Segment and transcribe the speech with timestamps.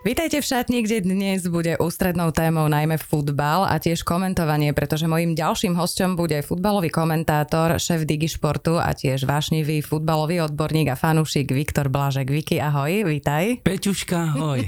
[0.00, 5.36] Vítajte v šatni, kde dnes bude ústrednou témou najmä futbal a tiež komentovanie, pretože mojím
[5.36, 11.92] ďalším hosťom bude futbalový komentátor, šéf Digišportu a tiež vášnivý futbalový odborník a fanúšik Viktor
[11.92, 12.32] Blažek.
[12.32, 13.60] Viki, ahoj, vítaj.
[13.60, 14.64] Peťuška, ahoj.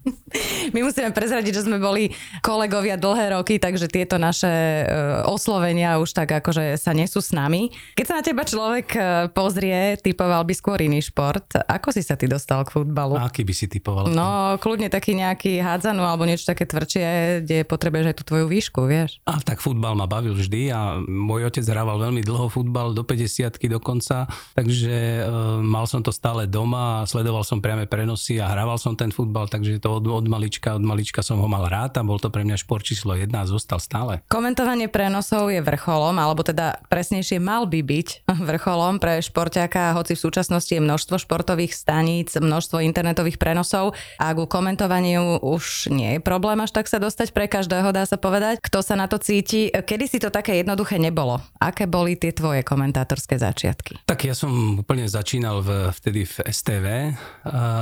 [0.74, 4.84] My musíme prezradiť, že sme boli kolegovia dlhé roky, takže tieto naše e,
[5.28, 7.68] oslovenia už tak akože sa nesú s nami.
[8.00, 11.52] Keď sa na teba človek e, pozrie, typoval by skôr iný šport.
[11.52, 13.20] Ako si sa ty dostal k futbalu?
[13.20, 14.08] aký by si typoval?
[14.08, 17.06] No, kľudne taký nejaký hádzanú alebo niečo také tvrdšie,
[17.44, 19.18] kde potrebuješ aj tú tvoju výšku, vieš.
[19.26, 23.58] A tak futbal ma bavil vždy a môj otec hrával veľmi dlho futbal, do 50
[23.70, 25.28] dokonca, takže e,
[25.62, 29.50] mal som to stále doma a sledoval som priame prenosy a hrával som ten futbal,
[29.50, 32.46] takže to od, od malička, od malička som ho mal rád a bol to pre
[32.46, 34.20] mňa šport číslo jedna a zostal stále.
[34.30, 38.08] Komentovanie prenosov je vrcholom, alebo teda presnejšie mal by byť
[38.50, 44.36] vrcholom pre športiaka, hoci v súčasnosti je množstvo športových staníc, množstvo internetových prenosov a ak
[44.44, 48.60] ku komentovaniu už nie je problém až tak sa dostať pre každého, dá sa povedať.
[48.60, 49.72] Kto sa na to cíti?
[49.72, 51.40] Kedy si to také jednoduché nebolo?
[51.56, 54.04] Aké boli tie tvoje komentátorské začiatky?
[54.04, 56.86] Tak ja som úplne začínal v, vtedy v STV,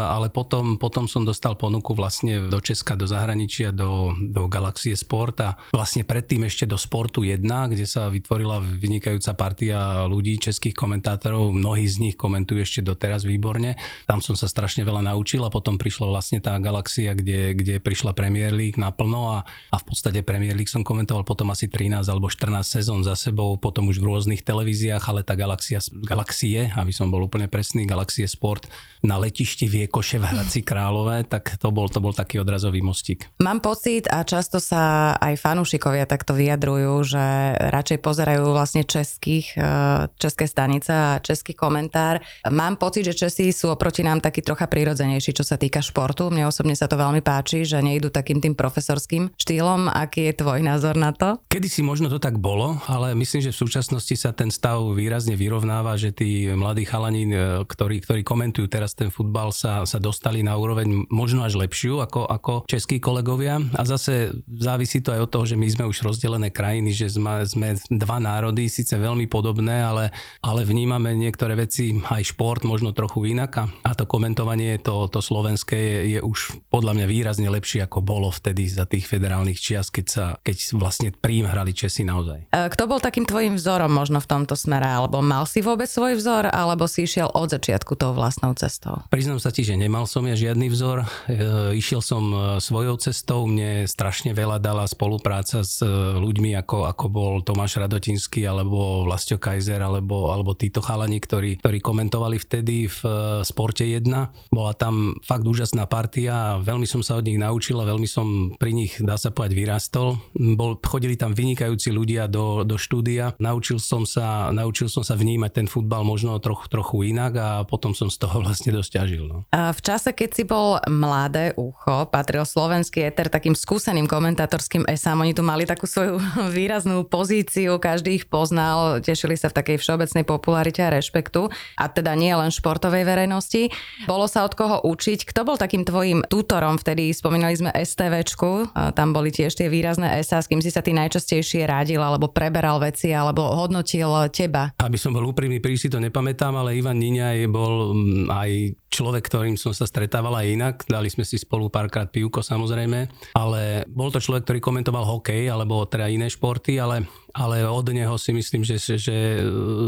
[0.07, 5.43] ale potom, potom som dostal ponuku vlastne do Česka, do zahraničia, do, do Galaxie Sport
[5.43, 7.43] a vlastne predtým ešte do Sportu 1,
[7.75, 11.51] kde sa vytvorila vynikajúca partia ľudí, českých komentátorov.
[11.51, 13.75] Mnohí z nich komentujú ešte doteraz výborne.
[14.07, 18.13] Tam som sa strašne veľa naučil a potom prišlo vlastne tá galaxia, kde, kde prišla
[18.13, 19.39] Premier League naplno a,
[19.73, 23.57] a v podstate Premier League som komentoval potom asi 13 alebo 14 sezón za sebou,
[23.57, 28.25] potom už v rôznych televíziách, ale tá galaxia, galaxie, aby som bol úplne presný, Galaxie
[28.25, 28.67] Sport
[29.05, 33.29] na letišti Viekoše v Hradci Králové, tak to bol, to bol taký odrazový mostík.
[33.43, 37.25] Mám pocit a často sa aj fanúšikovia takto vyjadrujú, že
[37.59, 39.71] radšej pozerajú vlastne českých, e,
[40.17, 42.23] české stanice a český komentár.
[42.49, 46.31] Mám pocit, že Česi sú oproti nám taký trocha prirodzenejší, čo sa týka športu.
[46.43, 49.87] Mne osobne sa to veľmi páči, že nejdu takým tým profesorským štýlom.
[49.87, 51.39] Aký je tvoj názor na to?
[51.47, 55.39] Kedy si možno to tak bolo, ale myslím, že v súčasnosti sa ten stav výrazne
[55.39, 60.43] vyrovnáva, že tí mladí chalani, e, ktorí, ktorí komentujú teraz ten futbal, sa, sa dostali
[60.43, 63.63] na úroveň možno až lepšiu ako, ako českí kolegovia.
[63.79, 67.47] A zase závisí to aj od toho, že my sme už rozdelené krajiny, že sme,
[67.47, 70.11] sme dva národy, síce veľmi podobné, ale,
[70.43, 75.79] ale vnímame niektoré veci, aj šport možno trochu inak a, to komentovanie, to, to slovenské
[75.79, 80.07] je, je už podľa mňa výrazne lepšie, ako bolo vtedy za tých federálnych čias, keď,
[80.09, 82.49] sa, keď vlastne príjm hrali Česi naozaj.
[82.49, 84.89] E, kto bol takým tvojim vzorom možno v tomto smere?
[84.89, 89.05] Alebo mal si vôbec svoj vzor, alebo si išiel od začiatku tou vlastnou cestou?
[89.13, 91.05] Priznám sa ti, že nemal som ja žiadny vzor.
[91.29, 93.45] E, išiel som e, svojou cestou.
[93.45, 95.85] Mne strašne veľa dala spolupráca s
[96.17, 101.79] ľuďmi, ako, ako bol Tomáš Radotinský, alebo Vlastio Kaiser, alebo, alebo títo chalani, ktorí, ktorí
[101.85, 102.99] komentovali vtedy v
[103.45, 104.09] Sporte 1.
[104.49, 108.07] Bola tam fakt úžasná partia partia a veľmi som sa od nich naučil a veľmi
[108.07, 110.23] som pri nich, dá sa povedať, vyrastol.
[110.35, 113.35] Bol, chodili tam vynikajúci ľudia do, do štúdia.
[113.43, 117.95] Naučil som, sa, naučil som sa vnímať ten futbal možno trochu, trochu inak a potom
[117.95, 119.25] som z toho vlastne dosť ťažil.
[119.27, 119.43] No.
[119.51, 125.19] A v čase, keď si bol mladé ucho, patril slovenský eter takým skúseným komentátorským esám.
[125.23, 126.23] Oni tu mali takú svoju
[126.57, 131.51] výraznú pozíciu, každý ich poznal, tešili sa v takej všeobecnej popularite a rešpektu.
[131.79, 133.73] A teda nie len športovej verejnosti.
[134.07, 135.25] Bolo sa od koho učiť.
[135.27, 140.21] Kto bol takým tvojim tvojim tutorom, vtedy spomínali sme STVčku, tam boli tiež tie výrazné
[140.21, 144.77] SA, s kým si sa ty najčastejšie radil, alebo preberal veci, alebo hodnotil teba?
[144.77, 148.51] Aby som bol úprimný, príliš si to nepamätám, ale Ivan Niňaj bol mm, aj
[148.93, 150.77] človek, ktorým som sa stretával aj inak.
[150.85, 155.89] Dali sme si spolu párkrát pivko samozrejme, ale bol to človek, ktorý komentoval hokej alebo
[155.89, 159.41] teda iné športy, ale ale od neho si myslím, že, že, že e,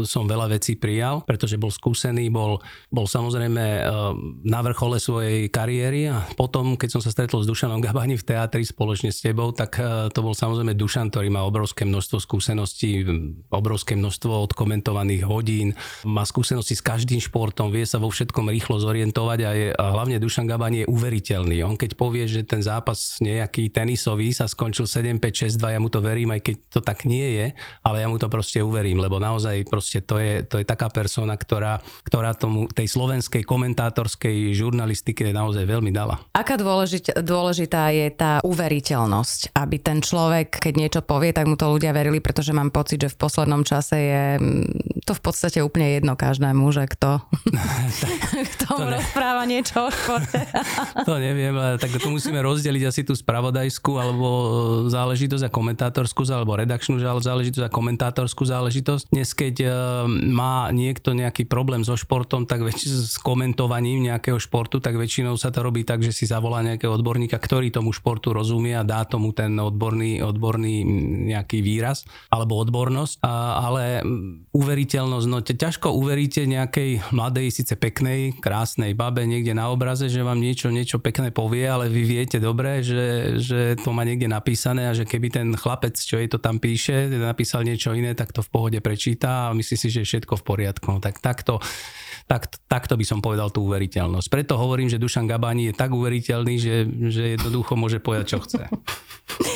[0.03, 2.59] som veľa vecí prijal, pretože bol skúsený, bol,
[2.89, 3.81] bol samozrejme e,
[4.45, 8.65] na vrchole svojej kariéry a potom, keď som sa stretol s Dušanom Gabani v teatri
[8.65, 13.05] spoločne s tebou, tak e, to bol samozrejme Dušan, ktorý má obrovské množstvo skúseností,
[13.53, 19.39] obrovské množstvo odkomentovaných hodín, má skúsenosti s každým športom, vie sa vo všetkom rýchlo zorientovať
[19.45, 21.61] a, je, a hlavne Dušan Gabani je uveriteľný.
[21.61, 26.33] On keď povie, že ten zápas nejaký tenisový sa skončil 7-5-6-2, ja mu to verím,
[26.33, 27.47] aj keď to tak nie je je,
[27.83, 31.35] ale ja mu to proste uverím, lebo naozaj proste to je, to je taká persona,
[31.35, 36.23] ktorá, ktorá tomu, tej slovenskej komentátorskej žurnalistike naozaj veľmi dala.
[36.31, 41.67] Aká dôležit, dôležitá je tá uveriteľnosť, aby ten človek, keď niečo povie, tak mu to
[41.67, 45.99] ľudia verili, pretože mám pocit, že v poslednom čase je mm, to v podstate úplne
[45.99, 47.19] jedno každému, že kto,
[48.55, 50.41] kto mu rozpráva niečo o športe.
[51.09, 54.27] to neviem, ale tak to musíme rozdeliť asi tú spravodajskú alebo
[54.87, 59.09] záležitosť a komentátorskú alebo redakčnú záležitosť a komentátorskú záležitosť.
[59.09, 59.67] Dnes, keď e,
[60.29, 65.49] má niekto nejaký problém so športom, tak väč- s komentovaním nejakého športu, tak väčšinou sa
[65.49, 69.33] to robí tak, že si zavolá nejakého odborníka, ktorý tomu športu rozumie a dá tomu
[69.33, 70.85] ten odborný, odborný
[71.33, 73.25] nejaký výraz alebo odbornosť.
[73.25, 74.05] A, ale
[74.53, 80.37] uveriteľnosť, no ťažko uveríte nejakej mladej, síce peknej, krásnej babe niekde na obraze, že vám
[80.43, 84.93] niečo, niečo pekné povie, ale vy viete dobre, že, že to má niekde napísané a
[84.93, 88.49] že keby ten chlapec, čo jej to tam píše, napísal niečo iné, tak to v
[88.51, 90.85] pohode prečíta a myslí si, že je všetko v poriadku.
[90.91, 91.63] No, tak takto,
[92.27, 94.27] tak, takto by som povedal tú uveriteľnosť.
[94.27, 96.75] Preto hovorím, že Dušan Gabani je tak uveriteľný, že,
[97.11, 98.67] že jednoducho môže povedať, čo chce.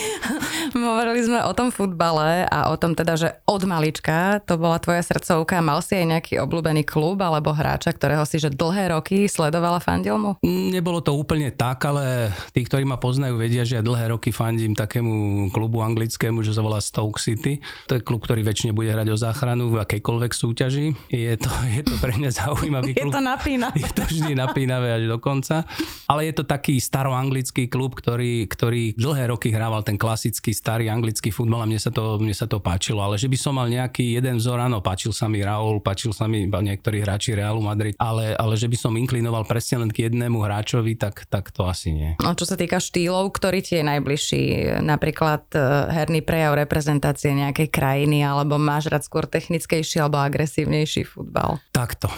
[0.90, 5.02] Hovorili sme o tom futbale a o tom teda, že od malička to bola tvoja
[5.02, 5.62] srdcovka.
[5.64, 10.22] Mal si aj nejaký obľúbený klub alebo hráča, ktorého si že dlhé roky sledovala, fandil
[10.22, 10.32] mu?
[10.46, 14.78] Nebolo to úplne tak, ale tí, ktorí ma poznajú, vedia, že ja dlhé roky fandím
[14.78, 17.60] takému klubu anglickému, že sa volá Stoke City.
[17.90, 20.88] To je klub, ktorý väčšine bude hrať o záchranu v akejkoľvek súťaži.
[21.10, 23.10] Je to, je to pre mňa zaujímavý klub.
[23.10, 23.76] Je to napínavé.
[23.82, 25.66] Je to vždy napínavé až do konca.
[26.06, 31.32] Ale je to taký staroanglický klub, ktorý, ktorý dlhé roky hrával ten klasický starý anglický
[31.32, 33.00] futbal a mne sa, to, mne sa to páčilo.
[33.00, 36.28] Ale že by som mal nejaký jeden vzor, áno, páčil sa mi Raúl, páčil sa
[36.28, 40.44] mi niektorí hráči Realu Madrid, ale, ale že by som inklinoval presne len k jednému
[40.44, 42.12] hráčovi, tak, tak to asi nie.
[42.20, 44.44] No, čo sa týka štýlov, ktorý ti je najbližší?
[44.84, 45.60] Napríklad e,
[45.96, 51.64] herný prejav reprezentácie nejakej krajiny, alebo máš rád skôr technickejší alebo agresívnejší futbal?
[51.72, 52.12] Takto.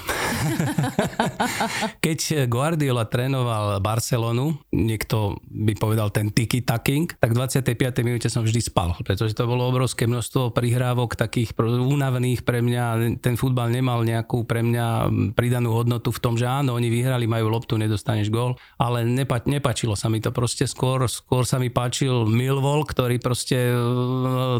[2.05, 7.77] Keď Guardiola trénoval Barcelonu, niekto by povedal ten tiki-taking, tak 25.
[8.01, 13.19] minúte som vždy spal, pretože to bolo obrovské množstvo prihrávok takých únavných pre mňa.
[13.19, 17.51] Ten futbal nemal nejakú pre mňa pridanú hodnotu v tom, že áno, oni vyhrali, majú
[17.51, 22.23] loptu, nedostaneš gól, ale nepa- nepačilo sa mi to proste skôr, skôr sa mi páčil
[22.23, 23.75] Milvol, ktorý proste e,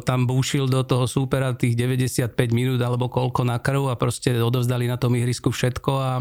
[0.03, 4.91] tam búšil do toho súpera tých 95 minút alebo koľko na krv a proste odovzdali
[4.91, 6.12] na tom ihrisku všetko a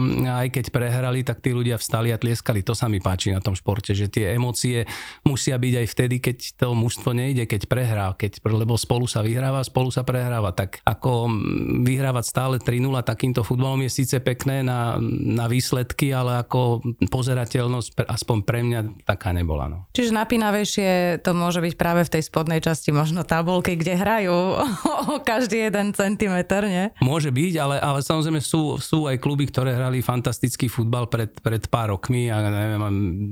[0.44, 2.62] aj keď prehrali, tak tí ľudia vstali a tlieskali.
[2.62, 4.85] To sa mi páči na tom športe, že tie emócie
[5.25, 9.61] musia byť aj vtedy, keď to mužstvo nejde, keď prehrá, keď, lebo spolu sa vyhráva,
[9.65, 10.53] spolu sa prehráva.
[10.57, 11.31] Tak ako
[11.85, 18.39] vyhrávať stále 3-0 takýmto futbalom je síce pekné na, na výsledky, ale ako pozerateľnosť aspoň
[18.45, 19.71] pre mňa taká nebola.
[19.71, 19.79] No.
[19.95, 24.37] Čiže napínavejšie to môže byť práve v tej spodnej časti možno tabulky, kde hrajú
[25.15, 26.85] o každý jeden centimetr, nie?
[27.05, 31.63] Môže byť, ale, ale samozrejme sú, sú aj kluby, ktoré hrali fantastický futbal pred, pred
[31.69, 32.83] pár rokmi a neviem,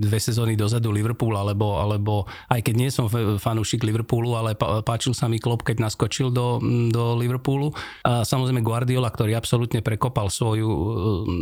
[0.03, 3.07] dve sezóny dozadu Liverpool, alebo, alebo aj keď nie som
[3.39, 4.55] fanúšik Liverpoolu, ale
[4.87, 6.63] páčil sa mi Klopp, keď naskočil do,
[6.95, 7.75] do Liverpoolu.
[8.07, 10.71] A samozrejme Guardiola, ktorý absolútne prekopal svoju,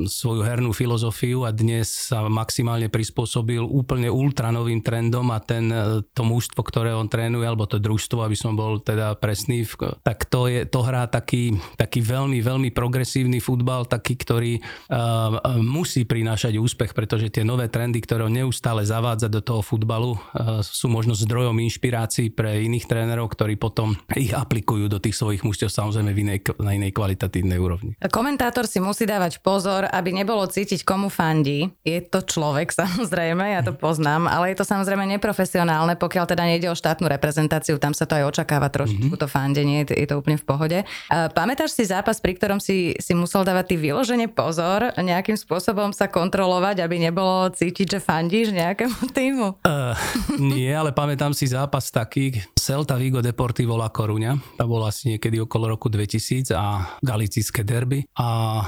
[0.09, 5.69] svoju hernú filozofiu a dnes sa maximálne prispôsobil úplne ultranovým trendom a ten,
[6.17, 9.69] to mužstvo, ktoré on trénuje, alebo to družstvo, aby som bol teda presný,
[10.01, 16.09] tak to, je, to hrá taký, taký veľmi, veľmi progresívny futbal, taký, ktorý uh, musí
[16.09, 20.89] prinášať úspech, pretože tie nové trendy, ktoré on neustále zavádza do toho futbalu, uh, sú
[20.89, 26.11] možno zdrojom inšpirácií pre iných trénerov, ktorí potom ich aplikujú do tých svojich mužstiev samozrejme
[26.15, 27.99] v inej, na inej kvalitatívnej úrovni.
[27.99, 31.73] Komentátor si musí dávať pozor, aby nebolo cítiť, komu fandí.
[31.83, 36.69] Je to človek samozrejme, ja to poznám, ale je to samozrejme neprofesionálne, pokiaľ teda nejde
[36.71, 39.21] o štátnu reprezentáciu, tam sa to aj očakáva trošku mm-hmm.
[39.21, 40.79] to fandenie, je to úplne v pohode.
[41.09, 45.97] Uh, pamätáš si zápas, pri ktorom si, si musel dávať ty vyloženie pozor, nejakým spôsobom
[45.97, 49.49] sa kontrolovať, aby nebolo cítiť, že fandíš nejakému týmu?
[49.65, 49.97] Uh,
[50.37, 55.39] nie, ale pamätám si zápas taký, Celta Vigo Deportivo La Coruña, to bolo asi niekedy
[55.39, 58.59] okolo roku 2000 a galicijské derby a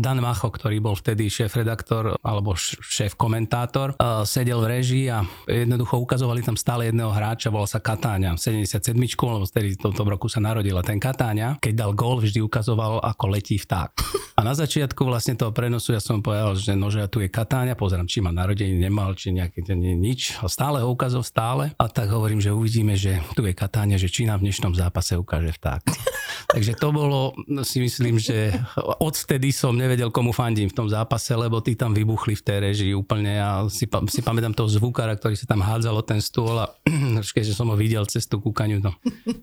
[0.00, 6.42] Dan Macho, ktorý bol vtedy šéf-redaktor alebo šéf-komentátor, uh, sedel v režii a jednoducho ukazovali
[6.42, 8.90] tam stále jedného hráča, volal sa Katáňa, 77
[9.22, 13.24] lebo vtedy v tomto roku sa narodila ten Katáňa, keď dal gól, vždy ukazoval, ako
[13.30, 14.24] letí vták.
[14.34, 17.78] A na začiatku vlastne toho prenosu ja som povedal, že no, že tu je Katáňa,
[17.78, 20.40] pozerám, či má narodení, nemal, či nejaké nič.
[20.42, 21.64] A stále ho ukázal stále.
[21.78, 23.03] A tak hovorím, že uvidíme, že
[23.36, 25.82] tu je Katáňa, že či nám v dnešnom zápase ukáže vták.
[26.54, 27.34] Takže to bolo,
[27.66, 28.54] si myslím, že
[29.00, 32.92] odvtedy som nevedel, komu fandím v tom zápase, lebo tí tam vybuchli v tej režii
[32.94, 36.70] úplne a si, si pamätám toho zvukára, ktorý sa tam hádzal ten stôl a
[37.36, 38.94] keďže som ho videl cez tú kúkaniu, no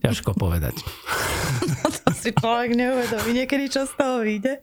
[0.02, 0.78] ťažko povedať.
[1.84, 4.62] No to si človek neuvedomí niekedy, čo z toho vyjde.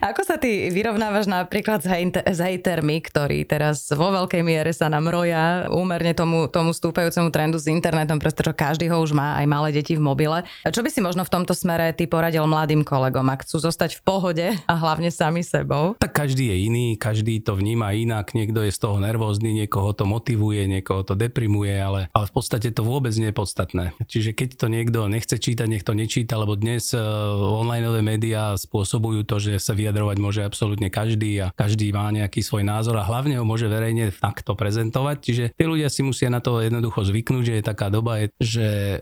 [0.00, 4.86] Ako sa ty vyrovnávaš napríklad s, hejt- s hejtermi, ktorí teraz vo veľkej miere sa
[4.86, 9.46] nám roja úmerne tomu, tomu stúpajúcemu trendu s internetom, pretože každý ho už má, aj
[9.46, 10.42] malé deti v mobile.
[10.66, 14.02] Čo by si možno v tomto smere ty poradil mladým kolegom, ak chcú zostať v
[14.04, 15.98] pohode a hlavne sami sebou?
[15.98, 20.06] Tak každý je iný, každý to vníma inak, niekto je z toho nervózny, niekoho to
[20.06, 23.84] motivuje, niekoho to deprimuje, ale, ale v podstate to vôbec nie je podstatné.
[24.06, 27.00] Čiže keď to niekto nechce čítať, nech to nečíta, lebo dnes uh,
[27.36, 32.62] onlineové médiá spôsobujú to, že sa vyjadrovať môže absolútne každý a každý má nejaký svoj
[32.62, 35.16] názor a hlavne ho môže verejne takto prezentovať.
[35.24, 39.00] Čiže tí ľudia si musia na to jednoducho zvyknúť, že je taká doba, že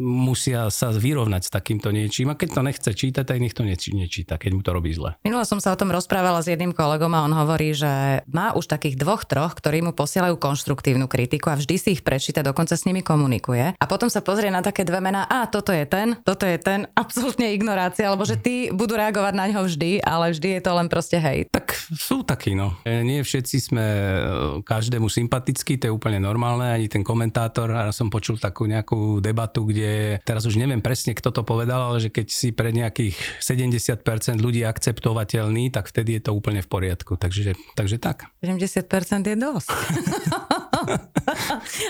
[0.00, 4.36] musia sa vyrovnať s takýmto niečím a keď to nechce čítať, tak nech to nečíta,
[4.36, 5.16] keď mu to robí zle.
[5.24, 8.68] Minula som sa o tom rozprávala s jedným kolegom a on hovorí, že má už
[8.68, 12.88] takých dvoch, troch, ktorí mu posielajú konštruktívnu kritiku a vždy si ich prečíta, dokonca s
[12.88, 13.76] nimi komunikuje.
[13.76, 16.88] A potom sa pozrie na také dve mená, a toto je ten, toto je ten,
[17.02, 20.88] absolútne ignorácia, alebo že tí budú reagovať na ňo vždy, ale vždy je to len
[20.88, 21.46] proste hej.
[21.52, 22.78] Tak sú takí, no.
[22.82, 24.20] E, nie všetci sme e,
[24.64, 29.62] každému sympatickí, to je úplne normálne, ani ten komentátor, a som počul takú nejakú debatu,
[29.62, 34.02] kde teraz už neviem presne, kto to povedal, ale že keď si pre nejakých 70%
[34.42, 37.14] ľudí akceptovateľný, tak vtedy je to úplne v poriadku.
[37.14, 38.26] Takže, takže tak.
[38.42, 39.70] 70% je dosť.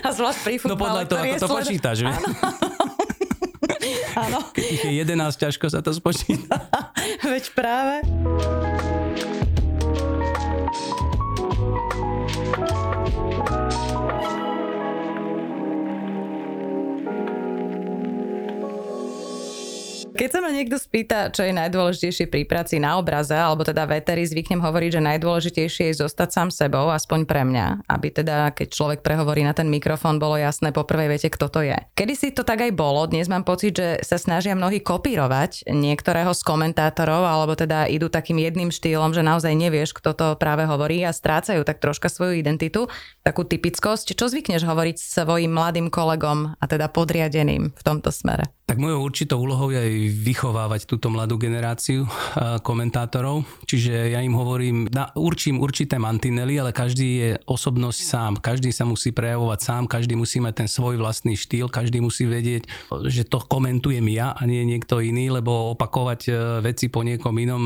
[0.05, 1.57] a zvlášť pri futbale, No podľa toho, ako to sled...
[1.65, 1.99] počítaš,
[4.11, 4.43] Áno.
[4.53, 6.69] Keď je 11, ťažko sa to spočíta.
[7.31, 8.05] Veď práve.
[20.21, 24.29] Keď sa ma niekto spýta, čo je najdôležitejšie pri práci na obraze, alebo teda vetery,
[24.29, 29.01] zvyknem hovoriť, že najdôležitejšie je zostať sám sebou, aspoň pre mňa, aby teda, keď človek
[29.01, 31.79] prehovorí na ten mikrofón, bolo jasné po prvej vete, kto to je.
[31.97, 36.37] Kedy si to tak aj bolo, dnes mám pocit, že sa snažia mnohí kopírovať niektorého
[36.37, 41.01] z komentátorov, alebo teda idú takým jedným štýlom, že naozaj nevieš, kto to práve hovorí
[41.01, 42.93] a strácajú tak troška svoju identitu,
[43.25, 44.13] takú typickosť.
[44.13, 48.53] Čo zvykneš hovoriť svojim mladým kolegom a teda podriadeným v tomto smere?
[48.71, 52.07] Tak mojou určitou úlohou je aj vychovávať túto mladú generáciu
[52.63, 53.43] komentátorov.
[53.67, 58.33] Čiže ja im hovorím, na, určím určité mantinely, ale každý je osobnosť sám.
[58.39, 62.71] Každý sa musí prejavovať sám, každý musí mať ten svoj vlastný štýl, každý musí vedieť,
[63.11, 67.63] že to komentujem ja a nie niekto iný, lebo opakovať e, veci po niekom inom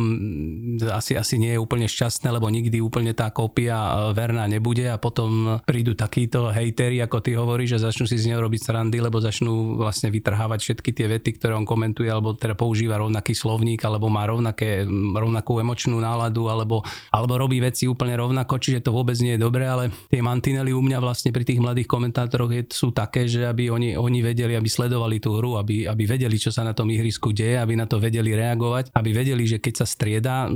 [0.88, 4.96] asi, asi nie je úplne šťastné, lebo nikdy úplne tá kópia e, verná nebude a
[4.96, 9.20] potom prídu takíto hejteri, ako ty hovoríš, a začnú si z neho robiť srandy, lebo
[9.20, 14.06] začnú vlastne vytrhávať všetky tie vety, ktoré on komentuje, alebo teda používa rovnaký slovník, alebo
[14.06, 19.34] má rovnaké, rovnakú emočnú náladu, alebo, alebo robí veci úplne rovnako, čiže to vôbec nie
[19.34, 23.26] je dobré, ale tie mantinely u mňa vlastne pri tých mladých komentátoroch je, sú také,
[23.26, 26.72] že aby oni, oni vedeli, aby sledovali tú hru, aby, aby vedeli, čo sa na
[26.72, 30.46] tom ihrisku deje, aby na to vedeli reagovať, aby vedeli, že keď sa strieda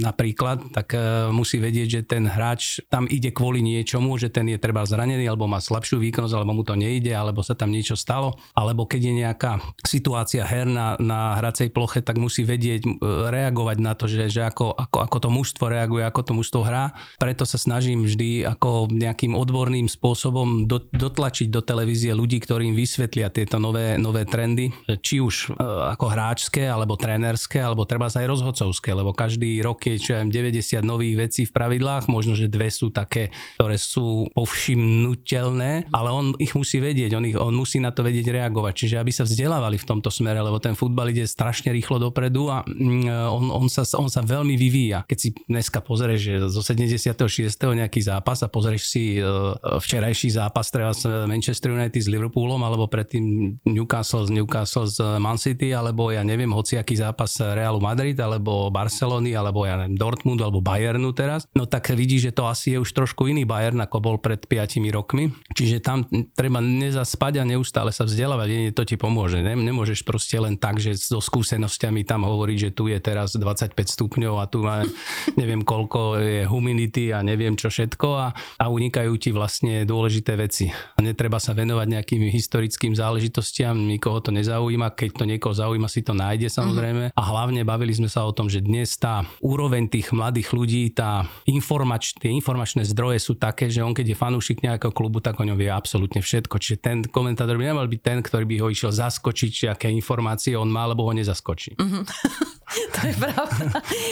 [0.00, 4.58] napríklad, tak uh, musí vedieť, že ten hráč tam ide kvôli niečomu, že ten je
[4.60, 8.36] treba zranený, alebo má slabšiu výkonnosť, alebo mu to nejde, alebo sa tam niečo stalo,
[8.54, 9.52] alebo keď je nejaká
[9.84, 14.72] situácia her na, na hracej ploche, tak musí vedieť reagovať na to, že, že ako,
[14.76, 16.92] ako, ako to mužstvo reaguje, ako to mužstvo hrá.
[17.16, 23.32] Preto sa snažím vždy ako nejakým odborným spôsobom do, dotlačiť do televízie ľudí, ktorým vysvetlia
[23.32, 25.60] tieto nové, nové trendy, či už e,
[25.96, 30.82] ako hráčské, alebo trénerské, alebo treba sa aj rozhodcovské, lebo každý rok je čo 90
[30.84, 36.52] nových vecí v pravidlách, možno, že dve sú také, ktoré sú povšimnutelné, ale on ich
[36.54, 38.72] musí vedieť, on, ich, on musí na to vedieť reagovať.
[38.74, 39.24] Čiže aby sa
[39.70, 43.66] vzdelávali v tomto smere, lebo ten futbal ide strašne rýchlo dopredu a mm, on, on,
[43.70, 45.06] sa, on sa veľmi vyvíja.
[45.06, 47.14] Keď si dneska pozrieš že zo 76.
[47.54, 49.22] nejaký zápas a pozrieš si e,
[49.62, 55.38] včerajší zápas treba s Manchester United s Liverpoolom alebo predtým Newcastle z Newcastle z Man
[55.38, 60.60] City alebo ja neviem, hociaký zápas Realu Madrid alebo Barcelony alebo ja neviem, Dortmundu alebo
[60.64, 64.16] Bayernu teraz, no tak vidíš, že to asi je už trošku iný Bayern, ako bol
[64.18, 65.32] pred 5 rokmi.
[65.54, 69.44] Čiže tam treba nezaspať a neustále sa vzdelávať, nie to ti pomôže.
[69.58, 74.34] Nemôžeš proste len tak, že so skúsenosťami tam hovoriť, že tu je teraz 25 stupňov
[74.38, 74.86] a tu má
[75.40, 78.26] neviem koľko je humidity a neviem čo všetko a,
[78.58, 80.68] a unikajú ti vlastne dôležité veci.
[80.70, 86.04] A netreba sa venovať nejakým historickým záležitostiam, nikoho to nezaujíma, keď to niekoho zaujíma, si
[86.04, 87.16] to nájde samozrejme.
[87.16, 91.24] A hlavne bavili sme sa o tom, že dnes tá úroveň tých mladých ľudí, tá
[91.48, 95.46] informač, tie informačné zdroje sú také, že on keď je fanúšik nejakého klubu, tak o
[95.46, 96.60] ňom vie absolútne všetko.
[96.60, 100.52] Čiže ten komentátor by nemal byť ten, ktorý by ho išiel zaskočiť zaskočiť, aké informácie
[100.52, 101.80] on má, alebo ho nezaskočí.
[101.80, 102.02] Mm-hmm.
[102.94, 103.64] to je pravda.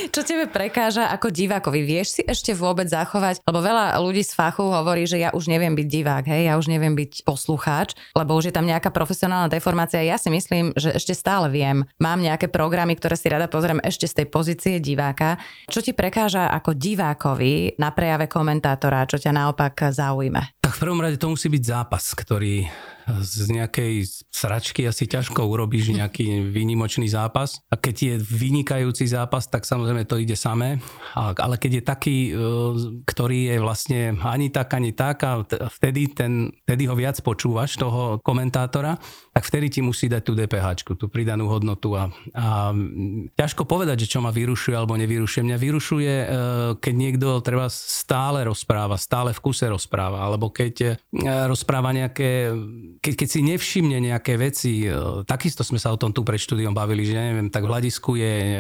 [0.08, 1.85] Čo tebe prekáža ako divákovi?
[1.85, 3.44] Vieš si ešte vôbec zachovať?
[3.44, 6.73] Lebo veľa ľudí z fachu hovorí, že ja už neviem byť divák, hej, ja už
[6.73, 10.00] neviem byť poslucháč, lebo už je tam nejaká profesionálna deformácia.
[10.00, 11.85] Ja si myslím, že ešte stále viem.
[12.00, 15.37] Mám nejaké programy, ktoré si rada pozriem ešte z tej pozície diváka.
[15.68, 20.57] Čo ti prekáža ako divákovi na prejave komentátora, čo ťa naopak zaujme?
[20.68, 22.68] Tak v prvom rade to musí byť zápas, ktorý
[23.16, 27.64] z nejakej sračky asi ťažko urobíš nejaký výnimočný zápas.
[27.72, 30.76] A keď je vynikajúci zápas, tak samozrejme to ide samé.
[31.16, 32.32] Ale keď je taký, e,
[33.08, 35.40] ktorý je vlastne ani tak, ani tak a
[35.80, 38.98] vtedy, ten, vtedy ho viac počúvaš, toho komentátora,
[39.32, 41.94] tak vtedy ti musí dať tú DPH, tú pridanú hodnotu.
[41.94, 42.75] A, a
[43.38, 45.46] ťažko povedať, že čo ma vyrušuje alebo nevyrušuje.
[45.46, 46.26] Mňa vyrušuje, e,
[46.82, 50.92] keď niekto treba stále rozpráva, stále v kuse rozpráva, alebo keď e,
[51.46, 52.50] rozpráva nejaké
[52.98, 54.90] keď, keď si nevšimne nejaké veci, e,
[55.22, 58.34] takisto sme sa o tom tu pred štúdiom bavili, že neviem, tak v hľadisku je
[58.34, 58.56] e,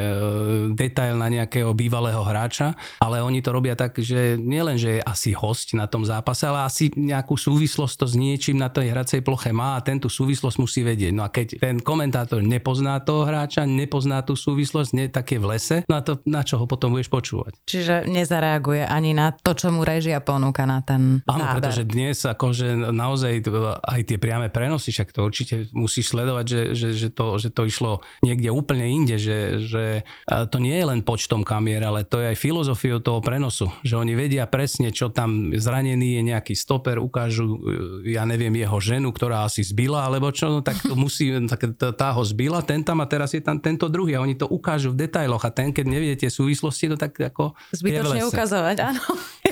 [0.78, 5.34] detail na nejakého bývalého hráča, ale oni to robia tak, že nielen, že je asi
[5.34, 9.50] host na tom zápase, ale asi nejakú súvislosť to s niečím na tej hracej ploche
[9.50, 11.12] má a tento súvislosť musí vedieť.
[11.12, 15.46] No a keď ten komentátor nepozná toho hráča, nepozná tú súvislosť, nie tak je v
[15.50, 17.58] lese, no a to na čo ho potom budeš počúvať?
[17.66, 22.92] Čiže nezareaguje ani na to, čo mu režia ponúka na ten Áno, pretože dnes akože
[22.92, 23.48] naozaj
[23.80, 27.64] aj tie priame prenosy, však to určite musíš sledovať, že, že, že, to, že to
[27.64, 32.30] išlo niekde úplne inde, že, že to nie je len počtom kamier, ale to je
[32.34, 37.58] aj filozofiou toho prenosu, že oni vedia presne, čo tam zranený je nejaký stoper, ukážu,
[38.04, 41.74] e, ja neviem, jeho ženu, ktorá asi zbila, alebo čo, no, tak to musí, tak
[41.78, 44.92] tá ho zbila, ten tam a teraz je tam tento druhý a oni to ukážu
[44.92, 49.02] v detailoch a ten, keď nevie tie súvislosti, to tak ako Zbytočne ukazovať, áno.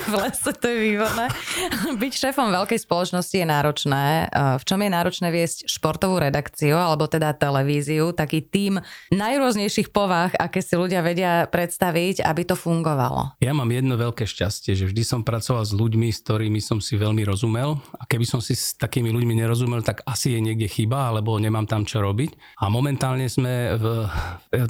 [0.06, 1.26] V lese, to je výborné.
[2.02, 4.30] Byť šéfom veľkej spoločnosti je náročné.
[4.32, 8.78] V čom je náročné viesť športovú redakciu, alebo teda televíziu, taký tým
[9.10, 13.34] najrôznejších povách, aké si ľudia vedia predstaviť, aby to fungovalo?
[13.42, 16.94] Ja mám jedno veľké šťastie, že vždy som pracoval s ľuďmi, s ktorými som si
[16.94, 21.10] veľmi rozumel a keby som si s takými ľuďmi nerozumel, tak asi je niekde chyba,
[21.10, 22.62] alebo nemám tam čo robiť.
[22.62, 23.84] A momentálne sme v,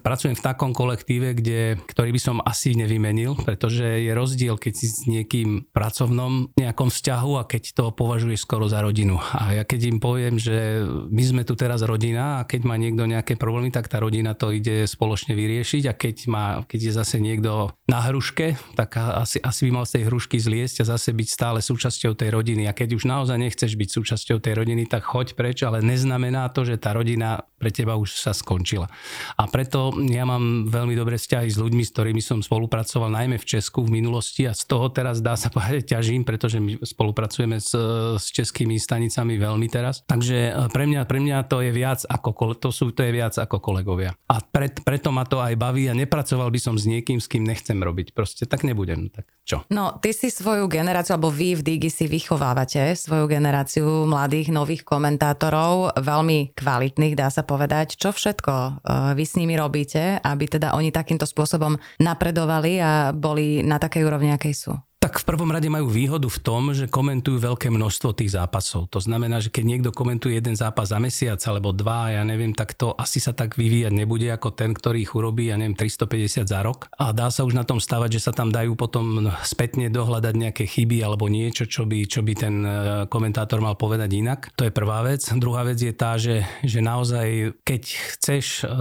[0.01, 4.87] pracujem v takom kolektíve, kde, ktorý by som asi nevymenil, pretože je rozdiel, keď si
[4.87, 5.26] s niekým
[5.75, 9.19] pracovnom nejakom vzťahu a keď to považuješ skoro za rodinu.
[9.19, 13.05] A ja keď im poviem, že my sme tu teraz rodina a keď má niekto
[13.05, 17.17] nejaké problémy, tak tá rodina to ide spoločne vyriešiť a keď, má, keď je zase
[17.19, 21.29] niekto na hruške, tak asi, asi by mal z tej hrušky zliesť a zase byť
[21.29, 22.69] stále súčasťou tej rodiny.
[22.71, 26.63] A keď už naozaj nechceš byť súčasťou tej rodiny, tak choď preč, ale neznamená to,
[26.67, 28.87] že tá rodina pre teba už sa skončila.
[29.41, 33.49] A preto ja mám veľmi dobré vzťahy s ľuďmi, s ktorými som spolupracoval najmä v
[33.49, 37.73] Česku v minulosti a z toho teraz dá sa povedať ťažím, pretože my spolupracujeme s,
[38.21, 40.05] s českými stanicami veľmi teraz.
[40.05, 43.33] Takže e, pre mňa, pre mňa to je viac ako, to sú, to je viac
[43.41, 44.13] ako kolegovia.
[44.29, 47.47] A pred, preto ma to aj baví a nepracoval by som s niekým, s kým
[47.47, 48.13] nechcem robiť.
[48.13, 49.09] Proste tak nebudem.
[49.09, 49.63] Tak čo?
[49.71, 54.83] No, ty si svoju generáciu, alebo vy v Digi si vychovávate svoju generáciu mladých, nových
[54.83, 57.95] komentátorov, veľmi kvalitných, dá sa povedať.
[57.95, 58.71] Čo všetko e,
[59.15, 64.35] vy s nimi robíte, aby teda oni takýmto spôsobom napredovali a boli na takej úrovni,
[64.35, 64.73] akej sú?
[64.97, 68.89] Tak v prvom rade majú výhodu v tom, že komentujú veľké množstvo tých zápasov.
[68.97, 72.73] To znamená, že keď niekto komentuje jeden zápas za mesiac alebo dva, ja neviem, tak
[72.73, 76.65] to asi sa tak vyvíjať nebude ako ten, ktorý ich urobí, ja neviem, 350 za
[76.65, 76.89] rok.
[76.97, 80.65] A dá sa už na tom stavať, že sa tam dajú potom spätne dohľadať nejaké
[80.65, 82.71] chyby alebo niečo, čo by, čo by ten e,
[83.13, 84.49] komentátor mal povedať inak.
[84.57, 85.29] To je prvá vec.
[85.37, 87.83] Druhá vec je tá, že, že naozaj, keď
[88.17, 88.73] chceš e,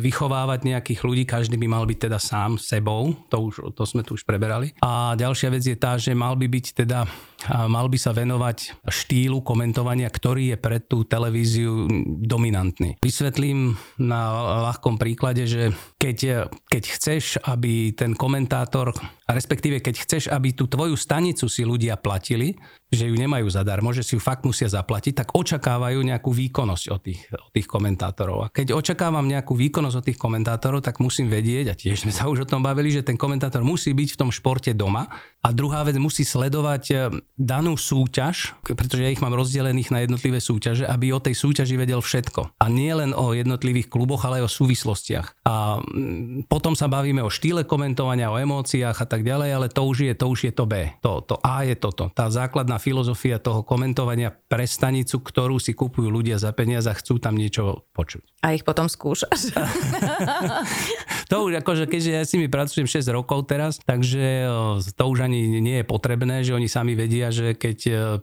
[0.00, 3.12] vychovávať nejakých ľudí, každý by mal byť teda sám sebou.
[3.28, 4.72] To, už, to sme tu už preberali.
[4.80, 5.12] A
[5.42, 7.02] ďalšia vec je tá, že mal by byť teda,
[7.48, 11.86] mal by sa venovať štýlu komentovania, ktorý je pre tú televíziu
[12.22, 13.00] dominantný.
[13.02, 14.22] Vysvetlím na
[14.70, 18.90] ľahkom príklade, že keď, keď chceš, aby ten komentátor,
[19.30, 22.58] respektíve keď chceš, aby tú tvoju stanicu si ľudia platili,
[22.92, 27.00] že ju nemajú zadarmo, že si ju fakt musia zaplatiť, tak očakávajú nejakú výkonnosť od
[27.00, 28.36] tých, od tých komentátorov.
[28.44, 32.28] A keď očakávam nejakú výkonnosť od tých komentátorov, tak musím vedieť, a tiež sme sa
[32.28, 35.08] už o tom bavili, že ten komentátor musí byť v tom športe doma.
[35.40, 40.84] A druhá vec, musí sledovať danú súťaž, pretože ja ich mám rozdelených na jednotlivé súťaže,
[40.84, 42.60] aby o tej súťaži vedel všetko.
[42.60, 45.26] A nie len o jednotlivých kluboch, ale aj o súvislostiach.
[45.48, 49.82] A mm, potom sa bavíme o štýle komentovania, o emóciách a tak ďalej, ale to
[49.84, 50.92] už je to, už je to B.
[51.00, 52.12] To, to A je toto.
[52.12, 57.16] Tá základná filozofia toho komentovania pre stanicu, ktorú si kupujú ľudia za peniaze a chcú
[57.16, 58.44] tam niečo počuť.
[58.44, 59.52] A ich potom skúšaš?
[61.32, 64.44] to už akože, keďže ja s nimi pracujem 6 rokov teraz, takže
[64.92, 67.78] to už ani nie je potrebné, že oni sami vedia, že keď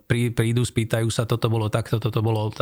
[0.05, 2.53] prí, prídu, spýtajú sa, toto bolo takto, toto bolo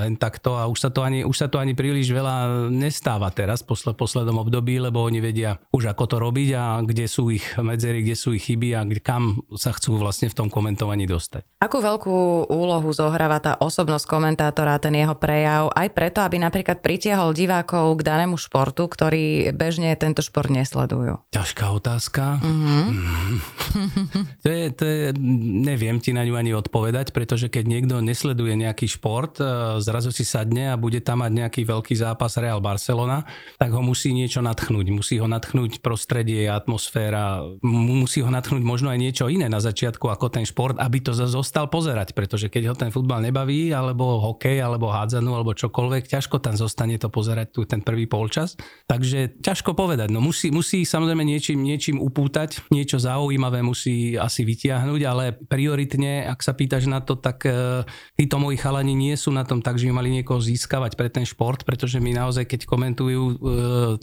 [0.00, 3.60] hen takto a už sa to ani, už sa to ani príliš veľa nestáva teraz
[3.60, 7.44] v posled, poslednom období, lebo oni vedia už ako to robiť a kde sú ich
[7.60, 11.60] medzery, kde sú ich chyby a kam sa chcú vlastne v tom komentovaní dostať.
[11.60, 17.36] Akú veľkú úlohu zohráva tá osobnosť komentátora, ten jeho prejav, aj preto, aby napríklad pritiahol
[17.36, 21.22] divákov k danému športu, ktorí bežne tento šport nesledujú?
[21.30, 22.42] Ťažká otázka.
[22.42, 22.88] Mm-hmm.
[24.44, 25.04] to, je, to je,
[25.64, 30.26] neviem ti na ňu ani odpovedať, pretože keď niekto nesleduje nejaký šport, e, zrazu si
[30.26, 33.26] sadne a bude tam mať nejaký veľký zápas Real Barcelona,
[33.56, 34.86] tak ho musí niečo natchnúť.
[34.90, 40.32] Musí ho natchnúť prostredie, atmosféra, musí ho natchnúť možno aj niečo iné na začiatku ako
[40.32, 44.90] ten šport, aby to zostal pozerať, pretože keď ho ten futbal nebaví, alebo hokej, alebo
[44.90, 48.58] hádzanú, alebo čokoľvek, ťažko tam zostane to pozerať tu ten prvý polčas.
[48.88, 50.12] Takže ťažko povedať.
[50.12, 56.44] No musí, musí samozrejme niečím, niečím upútať, niečo zaujímavé musí asi vytiahnuť, ale prioritne, ak
[56.44, 59.88] sa pýtaš na to, tak e, títo moji chalani nie sú na tom tak, že
[59.88, 63.34] by mali niekoho získavať pre ten šport, pretože my naozaj, keď komentujú e,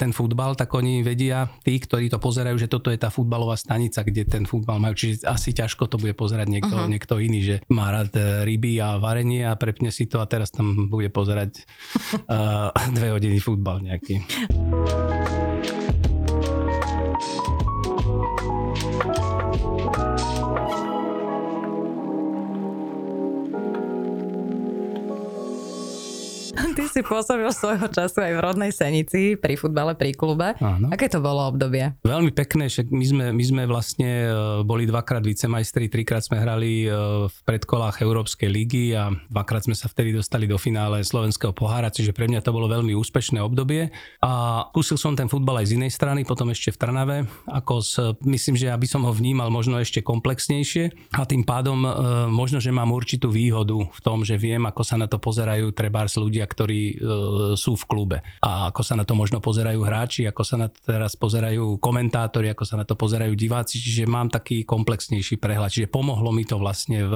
[0.02, 4.02] ten futbal, tak oni vedia, tí, ktorí to pozerajú, že toto je tá futbalová stanica,
[4.02, 4.98] kde ten futbal majú.
[4.98, 6.90] Čiže asi ťažko to bude pozerať niekto, uh-huh.
[6.90, 10.50] niekto iný, že má rád e, ryby a varenie a prepne si to a teraz
[10.50, 11.70] tam bude pozerať
[12.26, 14.26] uh, dve hodiny futbal nejaký.
[26.58, 30.58] Ty si pôsobil svojho času aj v rodnej Senici pri futbale, pri klube.
[30.58, 30.90] Áno.
[30.90, 31.94] Aké to bolo obdobie?
[32.02, 34.32] Veľmi pekné, však my sme, my sme vlastne e,
[34.66, 36.90] boli dvakrát vicemajstri, trikrát sme hrali e,
[37.30, 42.10] v predkolách Európskej ligy a dvakrát sme sa vtedy dostali do finále Slovenského pohára, čiže
[42.10, 43.94] pre mňa to bolo veľmi úspešné obdobie.
[44.26, 48.02] A kúsil som ten futbal aj z inej strany, potom ešte v Trnave, ako s,
[48.26, 51.90] myslím, že aby som ho vnímal možno ešte komplexnejšie a tým pádom e,
[52.34, 56.18] možno, že mám určitú výhodu v tom, že viem, ako sa na to pozerajú trebárs
[56.18, 56.96] ľudia, ktorí e,
[57.60, 58.18] sú v klube.
[58.42, 62.50] A ako sa na to možno pozerajú hráči, ako sa na to teraz pozerajú komentátori,
[62.52, 65.70] ako sa na to pozerajú diváci, čiže mám taký komplexnejší prehľad.
[65.70, 67.14] Čiže pomohlo mi to vlastne v,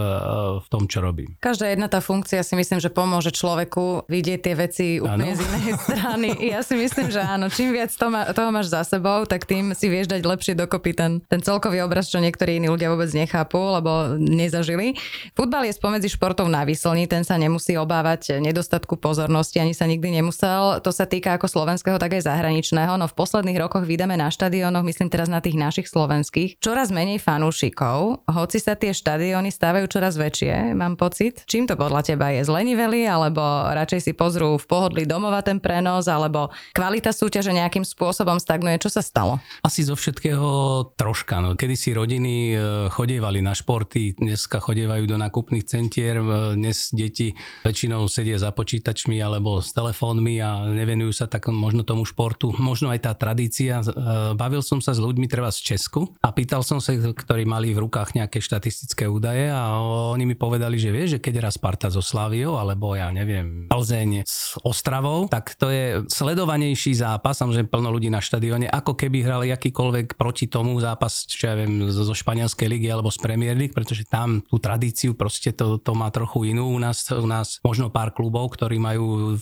[0.60, 1.40] v tom, čo robím.
[1.40, 5.40] Každá jedna tá funkcia si myslím, že pomôže človeku vidieť tie veci úplne ano.
[5.40, 6.30] z inej strany.
[6.52, 9.72] Ja si myslím, že áno, čím viac to má, toho máš za sebou, tak tým
[9.72, 13.58] si vieš dať lepšie dokopy ten, ten celkový obraz, čo niektorí iní ľudia vôbec nechápu,
[13.58, 15.00] lebo nezažili.
[15.38, 19.86] Futbal je spomedzi športov na výslni, ten sa nemusí obávať nedostatku pozornosti minulosti ani sa
[19.86, 20.80] nikdy nemusel.
[20.82, 22.96] To sa týka ako slovenského, tak aj zahraničného.
[22.96, 27.20] No v posledných rokoch vydáme na štadiónoch, myslím teraz na tých našich slovenských, čoraz menej
[27.20, 31.44] fanúšikov, hoci sa tie štadióny stávajú čoraz väčšie, mám pocit.
[31.50, 32.46] Čím to podľa teba je?
[32.48, 33.42] Zleniveli, alebo
[33.74, 38.80] radšej si pozrú v pohodlí domova ten prenos, alebo kvalita súťaže nejakým spôsobom stagnuje?
[38.80, 39.42] Čo sa stalo?
[39.66, 40.48] Asi zo všetkého
[40.96, 41.44] troška.
[41.44, 41.58] No.
[41.58, 42.56] Kedy si rodiny e,
[42.94, 47.34] chodievali na športy, dneska chodievajú do nákupných centier, e, dnes deti
[47.66, 52.54] väčšinou sedia za počítačmi, ale alebo s telefónmi a nevenujú sa tak možno tomu športu.
[52.62, 53.82] Možno aj tá tradícia.
[53.82, 53.90] E,
[54.38, 57.82] bavil som sa s ľuďmi treba z Česku a pýtal som sa, ktorí mali v
[57.82, 59.82] rukách nejaké štatistické údaje a
[60.14, 64.28] oni mi povedali, že vie, že keď raz Sparta so Slaviou alebo ja neviem, Plzeň
[64.30, 69.48] s Ostravou, tak to je sledovanejší zápas, samozrejme plno ľudí na štadióne, ako keby hrali
[69.50, 74.06] akýkoľvek proti tomu zápas, čo ja viem, zo španielskej ligy alebo z Premier League, pretože
[74.06, 76.70] tam tú tradíciu proste to, to má trochu inú.
[76.70, 78.91] U nás, u nás možno pár klubov, ktorí majú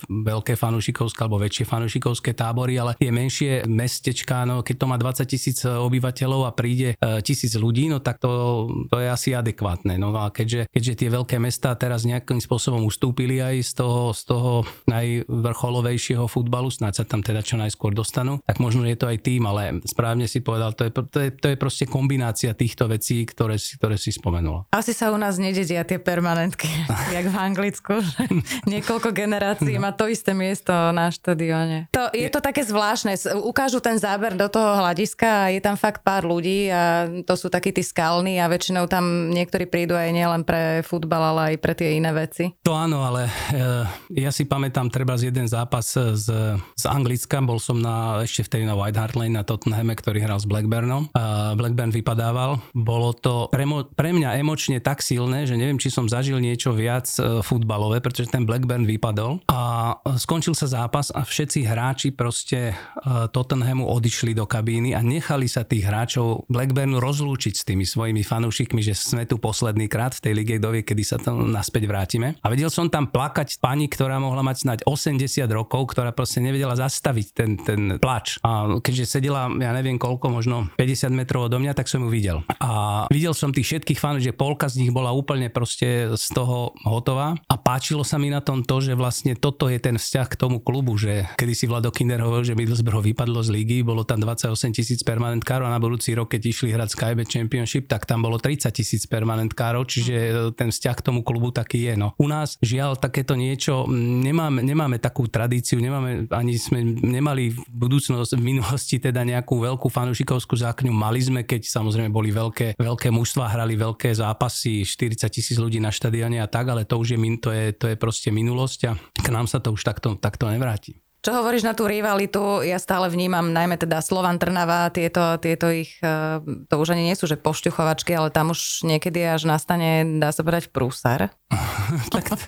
[0.08, 5.26] veľké fanúšikovské alebo väčšie fanúšikovské tábory, ale tie menšie mestečka, no keď to má 20
[5.26, 9.96] tisíc obyvateľov a príde e, tisíc ľudí, no tak to, to je asi adekvátne.
[9.96, 14.22] No a keďže, keďže tie veľké mestá teraz nejakým spôsobom ustúpili aj z toho, z
[14.28, 14.52] toho
[14.90, 19.48] najvrcholovejšieho futbalu, snáď sa tam teda čo najskôr dostanú, tak možno je to aj tým,
[19.48, 23.58] ale správne si povedal, to je, to je, to je proste kombinácia týchto vecí, ktoré
[23.58, 24.70] si, ktoré si spomenula.
[24.74, 26.68] Asi sa u nás nededia tie permanentky,
[27.16, 28.24] jak v Anglicku, že
[28.74, 31.88] niekoľko generácií Chelsea má to isté miesto na štadióne.
[31.94, 33.16] To, je to také zvláštne.
[33.44, 37.48] Ukážu ten záber do toho hľadiska a je tam fakt pár ľudí a to sú
[37.48, 41.74] takí tí skalní a väčšinou tam niektorí prídu aj nielen pre futbal, ale aj pre
[41.76, 42.52] tie iné veci.
[42.66, 47.38] To áno, ale e, ja si pamätám treba z jeden zápas z, z Anglicka.
[47.46, 51.14] Bol som na, ešte vtedy na White Hart Lane na Tottenhame, ktorý hral s Blackburnom.
[51.14, 52.58] A Blackburn vypadával.
[52.74, 56.74] Bolo to pre, mo, pre mňa emočne tak silné, že neviem, či som zažil niečo
[56.74, 59.29] viac e, futbalové, pretože ten Blackburn vypadol.
[59.50, 65.50] A skončil sa zápas a všetci hráči proste uh, Tottenhamu odišli do kabíny a nechali
[65.50, 70.24] sa tých hráčov Blackburnu rozlúčiť s tými svojimi fanúšikmi, že sme tu posledný krát v
[70.30, 72.40] tej lige, dovie, kedy sa tam naspäť vrátime.
[72.40, 75.20] A vedel som tam plakať pani, ktorá mohla mať snáď 80
[75.52, 78.40] rokov, ktorá proste nevedela zastaviť ten, ten plač.
[78.46, 82.40] A keďže sedela, ja neviem koľko, možno 50 metrov odo mňa, tak som ju videl.
[82.64, 86.72] A videl som tých všetkých fanúšikov, že polka z nich bola úplne proste z toho
[86.88, 87.36] hotová.
[87.52, 90.60] A páčilo sa mi na tom to, že vlastne toto je ten vzťah k tomu
[90.64, 94.76] klubu, že kedy si Vlado Kinder hovoril, že Middlesbrough vypadlo z ligy, bolo tam 28
[94.76, 98.70] tisíc permanentkárov a na budúci rok, keď išli hrať Skybet Championship, tak tam bolo 30
[98.72, 100.16] tisíc permanentkárov, čiže
[100.56, 101.94] ten vzťah k tomu klubu taký je.
[101.98, 102.16] No.
[102.16, 108.36] U nás žiaľ takéto niečo, nemáme, nemáme takú tradíciu, nemáme, ani sme nemali v budúcnosti,
[108.36, 110.92] v minulosti teda nejakú veľkú fanúšikovskú zákňu.
[110.92, 115.90] Mali sme, keď samozrejme boli veľké, veľké mužstva, hrali veľké zápasy, 40 tisíc ľudí na
[115.90, 119.28] štadióne a tak, ale to už je, to je, to je proste minulosť a k
[119.30, 121.00] nám sa to už takto, takto nevráti.
[121.20, 122.64] Čo hovoríš na tú rivalitu?
[122.64, 126.40] Ja stále vnímam najmä teda Slovan Trnava, tieto, tieto ich, e,
[126.72, 130.48] to už ani nie sú, že pošťuchovačky, ale tam už niekedy až nastane, dá sa
[130.48, 131.36] povedať, prúsar.
[132.16, 132.40] tak,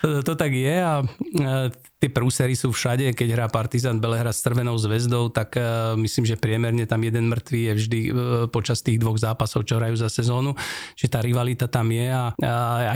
[0.00, 1.04] to, to tak je a
[2.00, 6.40] tie prúsery sú všade, keď hrá Partizan Belehrad s Trvenou zväzdou, tak uh, myslím, že
[6.40, 8.12] priemerne tam jeden mŕtvý je vždy uh,
[8.48, 10.56] počas tých dvoch zápasov, čo hrajú za sezónu,
[10.96, 12.32] že tá rivalita tam je a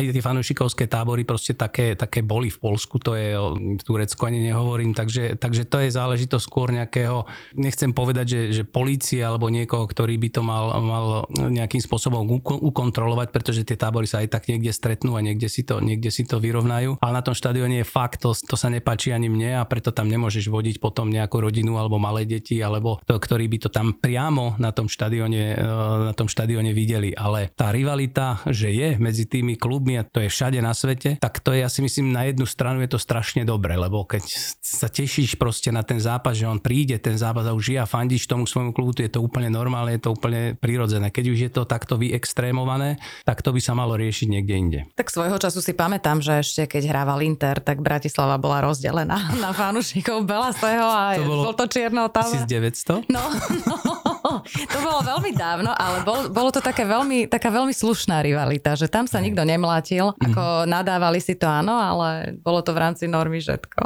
[0.01, 3.53] aj tie fanúšikovské tábory proste také, také boli v Polsku, to je o
[3.85, 7.29] Turecku ani nehovorím, takže, takže to je záležitosť skôr nejakého,
[7.61, 13.29] nechcem povedať, že, že polície alebo niekoho, ktorý by to mal, mal nejakým spôsobom ukontrolovať,
[13.37, 16.40] pretože tie tábory sa aj tak niekde stretnú a niekde si to, niekde si to
[16.40, 19.90] vyrovnajú, ale na tom štadióne je fakt, to, to sa nepáči ani mne a preto
[19.90, 23.96] tam nemôžeš vodiť potom nejakú rodinu alebo malé deti, alebo to, ktorí by to tam
[23.96, 25.64] priamo na tom štadióne, e,
[26.11, 27.14] na tom štadióne videli.
[27.14, 31.40] Ale tá rivalita, že je medzi tými klubmi a to je všade na svete, tak
[31.40, 34.24] to je, ja si myslím, na jednu stranu je to strašne dobre, lebo keď
[34.61, 37.87] sa tešíš proste na ten zápas, že on príde, ten zápas a už je a
[37.88, 41.09] fandíš tomu svojmu klubu, je to úplne normálne, je to úplne prirodzené.
[41.11, 44.80] Keď už je to takto vyextrémované, tak to by sa malo riešiť niekde inde.
[44.94, 49.51] Tak svojho času si pamätám, že ešte keď hrával Inter, tak Bratislava bola rozdelená na
[49.51, 52.29] fanúšikov Belasého a to bolo žlto-čierneho tam.
[52.29, 53.09] 1900?
[53.11, 53.23] No,
[53.64, 53.75] no,
[54.72, 58.92] to bolo veľmi dávno, ale bol, bolo to také veľmi, taká veľmi slušná rivalita, že
[58.92, 60.20] tam sa nikto nemlátil, mm.
[60.28, 63.80] ako nadávali si to áno, ale bolo to v rámci normy všetko.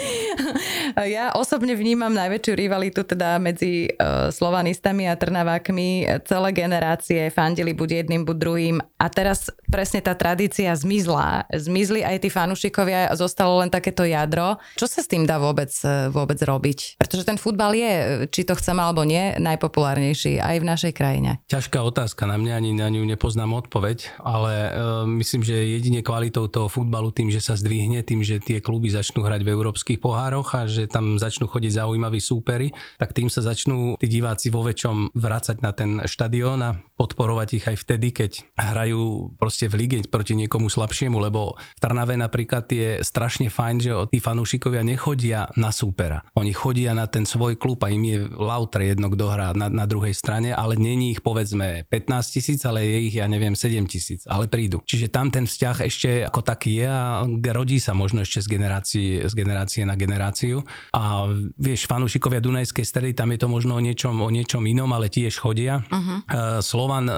[1.20, 6.08] ja osobne vnímam najväčšiu rivalitu teda medzi uh, slovanistami a trnavákmi.
[6.24, 11.44] Celé generácie fandili buď jedným, buď druhým a teraz presne tá tradícia zmizla.
[11.52, 14.62] Zmizli aj tí fanúšikovia, zostalo len také takéto jadro.
[14.78, 17.02] Čo sa s tým dá vôbec, e, vôbec robiť?
[17.02, 17.92] Pretože ten futbal je,
[18.30, 21.30] či to chceme alebo nie, najpopulárnejší aj v našej krajine.
[21.46, 26.48] Ťažká otázka, na mňa ani na ňu nepoznám odpoveď, ale uh, myslím, že jedine kvalitou
[26.48, 30.56] toho futbalu tým, že sa zdvihne, tým, že tie kluby začnú hrať v európskych pohároch
[30.56, 35.12] a že tam začnú chodiť zaujímaví súpery, tak tým sa začnú tí diváci vo väčšom
[35.14, 40.36] vrácať na ten štadión a podporovať ich aj vtedy, keď hrajú proste v lige proti
[40.36, 46.24] niekomu slabšiemu, lebo v Trnave napríklad je strašne fajn, že tí fanúšikovia nechodia na súpera.
[46.36, 49.84] Oni chodia na ten svoj klub a im je lautre jedno, kto hrá na, na
[49.84, 54.24] druhej strane, ale není ich povedzme 15 tisíc, ale je ich, ja neviem, 7 tisíc,
[54.24, 54.80] ale prídu.
[54.86, 59.08] Čiže tam ten vzťah ešte ako taký je a rodí sa možno ešte z generácie,
[59.26, 60.62] z generácie na generáciu.
[60.94, 61.28] A
[61.58, 65.40] vieš, fanúšikovia Dunajskej stredy, tam je to možno o niečom, o niečom inom, ale tiež
[65.40, 65.82] chodia.
[65.90, 66.22] Uh-huh.
[66.60, 67.14] Slovan, e,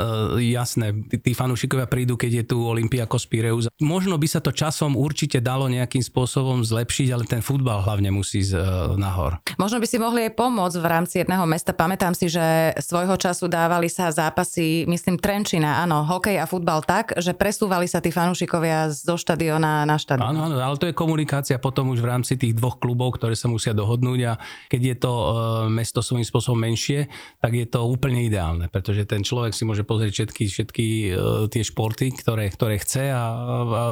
[0.55, 3.69] jasné, tí fanúšikovia prídu, keď je tu Olympiakos Pireus.
[3.83, 8.41] Možno by sa to časom určite dalo nejakým spôsobom zlepšiť, ale ten futbal hlavne musí
[8.41, 8.62] ísť uh,
[8.97, 9.43] nahor.
[9.61, 11.71] Možno by si mohli aj pomôcť v rámci jedného mesta.
[11.77, 17.16] Pamätám si, že svojho času dávali sa zápasy, myslím, Trenčina, áno, hokej a futbal tak,
[17.16, 20.28] že presúvali sa tí fanúšikovia zo štadiona na štadión.
[20.28, 23.48] Áno, áno, ale to je komunikácia potom už v rámci tých dvoch klubov, ktoré sa
[23.48, 24.33] musia dohodnúť a
[24.68, 25.28] keď je to uh,
[25.70, 27.09] mesto svojím spôsobom menšie,
[27.40, 31.62] tak je to úplne ideálne, pretože ten človek si môže pozrieť všetky, všetky uh, tie
[31.64, 33.83] športy, ktoré, ktoré chce a, a,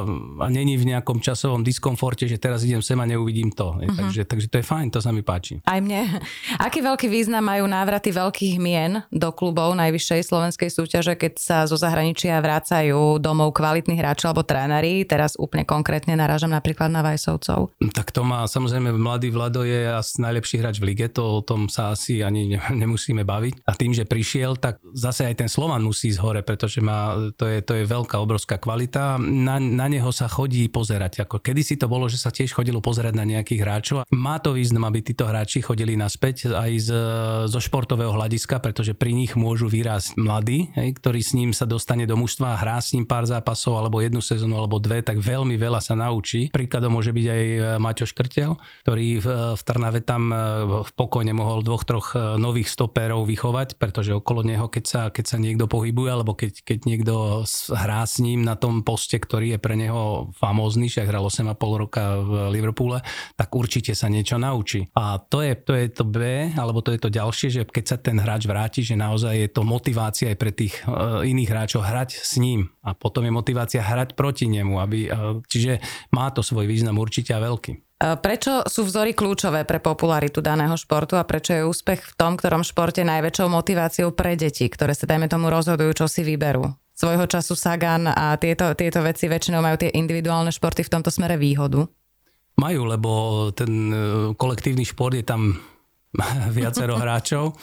[0.43, 3.75] a není v nejakom časovom diskomforte, že teraz idem sem a neuvidím to.
[3.77, 3.89] Uh-huh.
[3.91, 5.63] Takže, takže to je fajn, to sa mi páči.
[5.65, 6.07] Aj mne.
[6.57, 11.75] Aký veľký význam majú návraty veľkých mien do klubov najvyššej slovenskej súťaže, keď sa zo
[11.75, 15.03] zahraničia vrácajú domov kvalitní hráči alebo tréneri?
[15.03, 17.75] Teraz úplne konkrétne narážam napríklad na Vajsovcov.
[17.91, 21.67] Tak to má samozrejme mladý Vlado je asi najlepší hráč v lige, to o tom
[21.67, 23.67] sa asi ani nemusíme baviť.
[23.67, 27.43] A tým, že prišiel, tak zase aj ten Slovan musí ísť hore, pretože má, to,
[27.43, 29.19] je, to je veľká, obrovská kvalita.
[29.19, 31.27] Na, na neho sa chodí pozerať.
[31.27, 34.07] Ako kedysi to bolo, že sa tiež chodilo pozerať na nejakých hráčov.
[34.15, 36.89] Má to význam, aby títo hráči chodili naspäť aj z,
[37.51, 41.65] zo šport športového hľadiska, pretože pri nich môžu vyrásť mladí, hej, ktorý s ním sa
[41.65, 45.57] dostane do mužstva, hrá s ním pár zápasov alebo jednu sezónu alebo dve, tak veľmi
[45.57, 46.53] veľa sa naučí.
[46.53, 47.43] Príkladom môže byť aj
[47.81, 48.53] Maťo Škrtel,
[48.85, 50.29] ktorý v, v Trnave tam
[50.85, 55.37] v pokojne mohol dvoch, troch nových stopérov vychovať, pretože okolo neho, keď sa, keď sa
[55.41, 57.41] niekto pohybuje alebo keď, keď niekto
[57.73, 62.21] hrá s ním na tom poste, ktorý je pre neho famózny, však hral 8,5 roka
[62.21, 63.01] v Liverpoole,
[63.33, 64.85] tak určite sa niečo naučí.
[64.93, 67.97] A to je, to je to B, alebo to je to ďalšie, že keď sa
[67.97, 72.19] ten hráč vráti, že naozaj je to motivácia aj pre tých uh, iných hráčov hrať
[72.19, 72.67] s ním.
[72.83, 74.77] A potom je motivácia hrať proti nemu.
[74.77, 75.79] Aby, uh, čiže
[76.11, 77.73] má to svoj význam určite a veľký.
[78.01, 82.33] E, prečo sú vzory kľúčové pre popularitu daného športu a prečo je úspech v tom,
[82.33, 86.73] ktorom športe najväčšou motiváciou pre deti, ktoré sa dajme tomu rozhodujú, čo si vyberú?
[86.97, 91.37] Svojho času Sagan a tieto, tieto veci väčšinou majú tie individuálne športy v tomto smere
[91.37, 91.85] výhodu?
[92.61, 93.11] Majú, lebo
[93.55, 93.89] ten
[94.37, 95.57] kolektívny šport je tam
[96.57, 97.55] viacero hráčov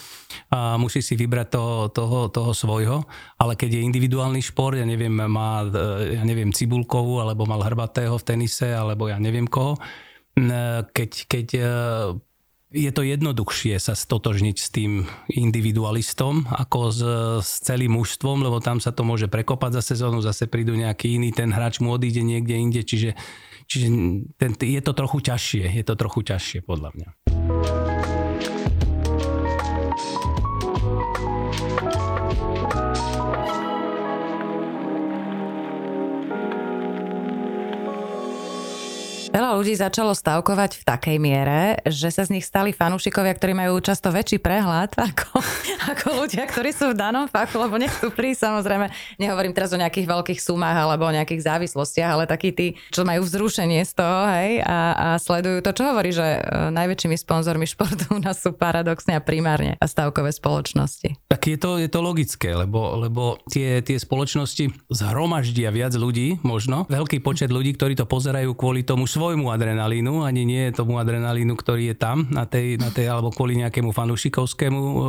[0.48, 2.98] a musí si vybrať toho, toho, toho svojho,
[3.36, 5.68] ale keď je individuálny šport, ja neviem, má,
[6.00, 9.76] ja neviem, Cibulkovú, alebo mal Hrbatého v tenise, alebo ja neviem koho,
[10.94, 11.62] keď, keď e,
[12.68, 17.00] je to jednoduchšie sa stotožniť s tým individualistom ako s,
[17.40, 21.32] s celým mužstvom, lebo tam sa to môže prekopať za sezónu, zase prídu nejaký iný,
[21.32, 23.16] ten hráč mu odíde niekde inde, čiže,
[23.64, 23.86] čiže
[24.36, 27.27] ten, je to trochu ťažšie, je to trochu ťažšie podľa mňa.
[39.28, 43.76] Veľa ľudí začalo stavkovať v takej miere, že sa z nich stali fanúšikovia, ktorí majú
[43.84, 45.44] často väčší prehľad ako,
[45.92, 48.48] ako ľudia, ktorí sú v danom fachu, lebo nechcú prísť.
[48.48, 48.88] Samozrejme,
[49.20, 53.28] nehovorím teraz o nejakých veľkých sumách alebo o nejakých závislostiach, ale takí tí, čo majú
[53.28, 58.08] vzrušenie z toho hej, a, a sledujú to, čo hovorí, že e, najväčšími sponzormi športu
[58.16, 61.28] u nás sú paradoxne a primárne a stavkové spoločnosti.
[61.28, 66.88] Tak je to, je to logické, lebo, lebo tie, tie spoločnosti zhromaždia viac ľudí, možno,
[66.88, 71.90] veľký počet ľudí, ktorí to pozerajú kvôli tomu svojmu adrenalínu, ani nie tomu adrenalínu, ktorý
[71.90, 75.02] je tam na tej, na tej alebo kvôli nejakému fanušikovskému, uh,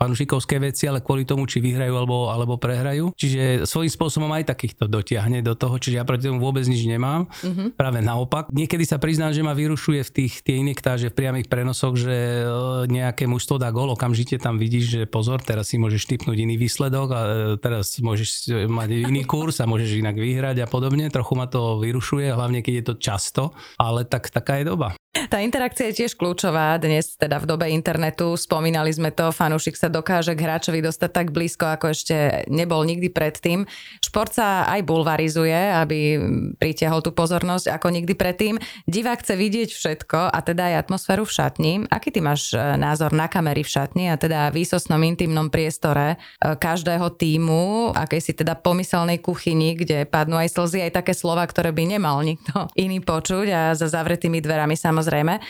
[0.00, 3.12] fanušikovské veci, ale kvôli tomu, či vyhrajú alebo, alebo prehrajú.
[3.12, 7.28] Čiže svojím spôsobom aj takýchto dotiahne do toho, čiže ja proti tomu vôbec nič nemám.
[7.44, 7.76] Mm-hmm.
[7.76, 8.48] Práve naopak.
[8.48, 12.88] Niekedy sa priznám, že ma vyrušuje v tých tie inektáže v priamých prenosoch, že uh,
[12.88, 17.08] nejaké mužstvo dá gol, okamžite tam vidíš, že pozor, teraz si môžeš typnúť iný výsledok
[17.12, 21.12] a uh, teraz môžeš mať iný kurz a môžeš inak vyhrať a podobne.
[21.12, 23.42] Trochu ma to vyrušuje, hlavne keď je to často
[23.78, 24.99] ale tak taká je doba.
[25.10, 26.78] Tá interakcia je tiež kľúčová.
[26.78, 31.34] Dnes teda v dobe internetu spomínali sme to, fanúšik sa dokáže k hráčovi dostať tak
[31.34, 33.66] blízko, ako ešte nebol nikdy predtým.
[33.98, 36.14] Šport sa aj bulvarizuje, aby
[36.62, 38.54] pritiahol tú pozornosť ako nikdy predtým.
[38.86, 41.72] Divák chce vidieť všetko a teda aj atmosféru v šatni.
[41.90, 46.54] Aký ty máš e, názor na kamery v šatni a teda výsostnom intimnom priestore e,
[46.54, 51.74] každého týmu, akej si teda pomyselnej kuchyni, kde padnú aj slzy, aj také slova, ktoré
[51.74, 55.40] by nemal nikto iný počuť a za zavretými dverami samozrejme samozrejme.
[55.40, 55.42] E,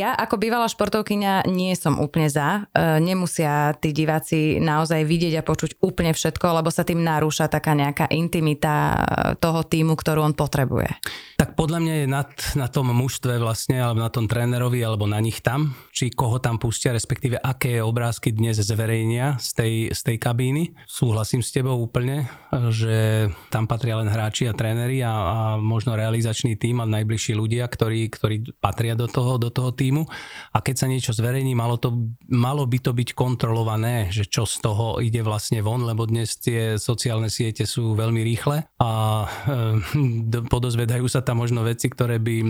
[0.00, 2.64] ja ako bývalá športovkyňa nie som úplne za.
[2.72, 7.76] E, nemusia tí diváci naozaj vidieť a počuť úplne všetko, lebo sa tým narúša taká
[7.76, 8.96] nejaká intimita e,
[9.36, 10.88] toho týmu, ktorú on potrebuje.
[11.36, 15.20] Tak podľa mňa je nad, na tom mužstve vlastne, alebo na tom trénerovi, alebo na
[15.20, 20.16] nich tam, či koho tam pustia, respektíve aké obrázky dnes zverejnia z tej, z tej
[20.16, 20.72] kabíny.
[20.88, 22.24] Súhlasím s tebou úplne,
[22.72, 27.68] že tam patria len hráči a tréneri a, a možno realizačný tým a najbližší ľudia,
[27.68, 30.06] ktorí, ktorí patria patria do toho, do toho týmu
[30.54, 34.62] a keď sa niečo zverejní, malo, to, malo by to byť kontrolované, že čo z
[34.62, 38.90] toho ide vlastne von, lebo dnes tie sociálne siete sú veľmi rýchle a
[39.26, 42.46] e, podozvedajú sa tam možno veci, ktoré by e,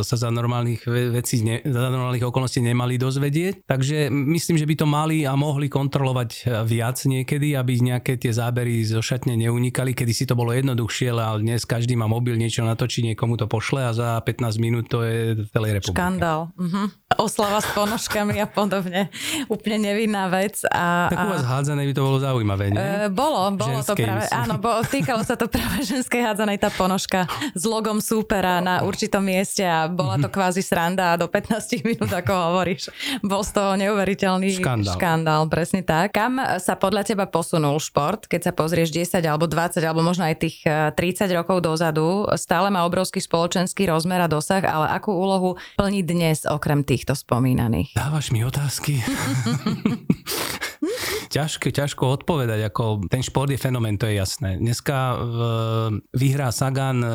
[0.00, 3.68] sa za normálnych vecí, za normálnych okolností nemali dozvedieť.
[3.68, 8.32] Takže myslím, že by to mali a mohli kontrolovať e, viac niekedy, aby nejaké tie
[8.32, 9.92] zábery zo šatne neunikali.
[9.92, 13.90] Kedy si to bolo jednoduchšie, ale dnes každý má mobil, niečo natočí, niekomu to pošle
[13.90, 15.26] a za 15 minút to je
[15.66, 15.98] celej republike.
[15.98, 16.40] Škandál.
[16.58, 16.90] Uh-huh.
[17.16, 19.08] Oslava s ponožkami a podobne.
[19.48, 20.60] Úplne nevinná vec.
[20.68, 22.78] A, tak u vás hádzanej by to bolo zaujímavé, nie?
[22.78, 24.40] E, bolo, bolo Ženskej to práve, myslím.
[24.44, 27.24] áno, bolo, týkalo sa to práve ženskej hádzanej tá ponožka
[27.56, 32.10] s logom súpera na určitom mieste a bola to kvázi sranda a do 15 minút,
[32.12, 32.92] ako hovoríš.
[33.24, 34.94] Bol z toho neuveriteľný škandál.
[34.96, 36.12] škandál, presne tak.
[36.12, 40.36] Kam sa podľa teba posunul šport, keď sa pozrieš 10 alebo 20 alebo možno aj
[40.40, 42.28] tých 30 e, rokov dozadu?
[42.36, 47.94] Stále má obrovský spoločenský rozmer a dosah, ale akú úlohu plní dnes okrem týchto spomínaných?
[47.94, 48.98] Dávaš mi otázky.
[51.28, 54.56] ťažko, ťažko odpovedať, ako ten šport je fenomén, to je jasné.
[54.58, 55.38] Dneska v,
[56.14, 57.10] vyhrá Sagan e,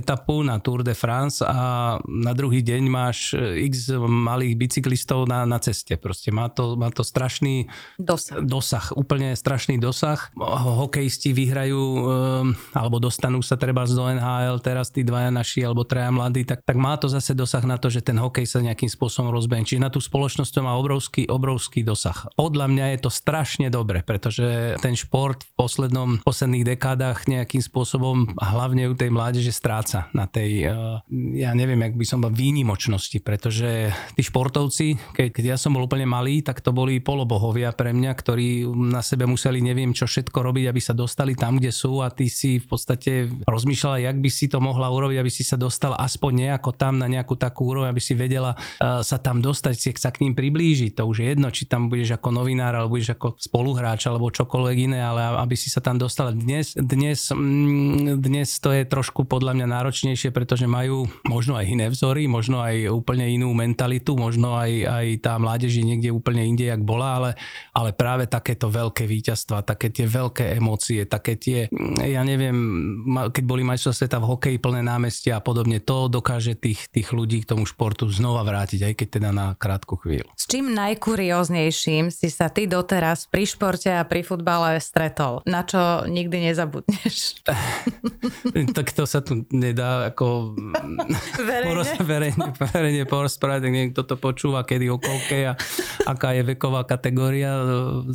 [0.00, 5.60] etapu na Tour de France a na druhý deň máš x malých bicyklistov na, na
[5.60, 5.96] ceste.
[6.00, 7.68] Proste má to, má to strašný
[8.00, 8.40] dosah.
[8.42, 10.32] dosah, úplne strašný dosah.
[10.80, 11.82] Hokejisti vyhrajú
[12.74, 16.76] alebo dostanú sa treba z NHL, teraz tí dvaja naši alebo traja mladí, tak, tak
[16.76, 19.66] má to zase dosah na to, že ten hokej sa nejakým spôsobom rozbehne.
[19.66, 22.28] Čiže na tú spoločnosť to má obrovský, obrovský dosah.
[22.34, 23.10] Podľa mňa je to
[23.50, 29.50] strašne dobre, pretože ten šport v poslednom, posledných dekádach nejakým spôsobom, hlavne u tej mládeže,
[29.50, 31.02] stráca na tej, eh,
[31.34, 35.90] ja neviem, jak by som bol výnimočnosti, pretože tí športovci, keď, keď ja som bol
[35.90, 40.38] úplne malý, tak to boli polobohovia pre mňa, ktorí na sebe museli neviem čo všetko
[40.46, 44.30] robiť, aby sa dostali tam, kde sú a ty si v podstate rozmýšľala, jak by
[44.30, 47.90] si to mohla urobiť, aby si sa dostala aspoň nejako tam na nejakú takú úroveň,
[47.90, 50.94] aby si vedela uh, sa tam dostať, si sa k ním priblížiť.
[51.00, 54.76] To už je jedno, či tam budeš ako novinár, alebo budeš ako spoluhráč, alebo čokoľvek
[54.92, 56.36] iné, ale aby si sa tam dostala.
[56.36, 61.88] Dnes, dnes, mm, dnes to je trošku podľa mňa náročnejšie, pretože majú možno aj iné
[61.88, 66.68] vzory, možno aj úplne inú mentalitu, možno aj, aj tá mládež je niekde úplne inde,
[66.68, 67.30] jak bola, ale,
[67.72, 71.72] ale práve takéto veľké víťazstva, také tie veľké emócie, také tie,
[72.04, 72.60] ja neviem,
[73.32, 77.40] keď boli majstrovstvá sveta v hokeji plné námestia a podobne, to dokáže tých, tých ľudí
[77.40, 80.28] k tomu športu znova vrátiť, aj keď teda na krátku chvíľu.
[80.36, 85.46] S čím najkurióznejším si sa ty doteraz pri športe a pri futbale stretol?
[85.46, 87.46] Na čo nikdy nezabudneš?
[88.76, 90.58] tak to sa tu nedá ako
[91.38, 95.52] verejne, verejne, verejne porozprávať, tak niekto to počúva, kedy okolke a
[96.10, 97.54] aká je veková kategória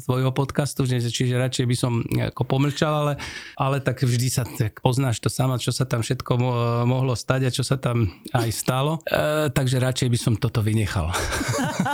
[0.03, 3.13] tvojho podcastu, čiže radšej by som ako pomlčal, ale,
[3.55, 6.36] ale tak vždy sa tak poznáš to sama, čo sa tam všetko
[6.84, 8.99] mohlo stať a čo sa tam aj stalo.
[9.07, 11.07] E, takže radšej by som toto vynechal.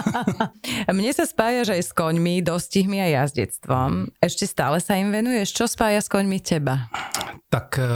[0.98, 4.16] Mne sa spájaš aj s koňmi, dostihmi a jazdectvom.
[4.24, 5.52] Ešte stále sa im venuješ?
[5.54, 6.88] Čo spája s koňmi teba?
[7.52, 7.88] Tak e,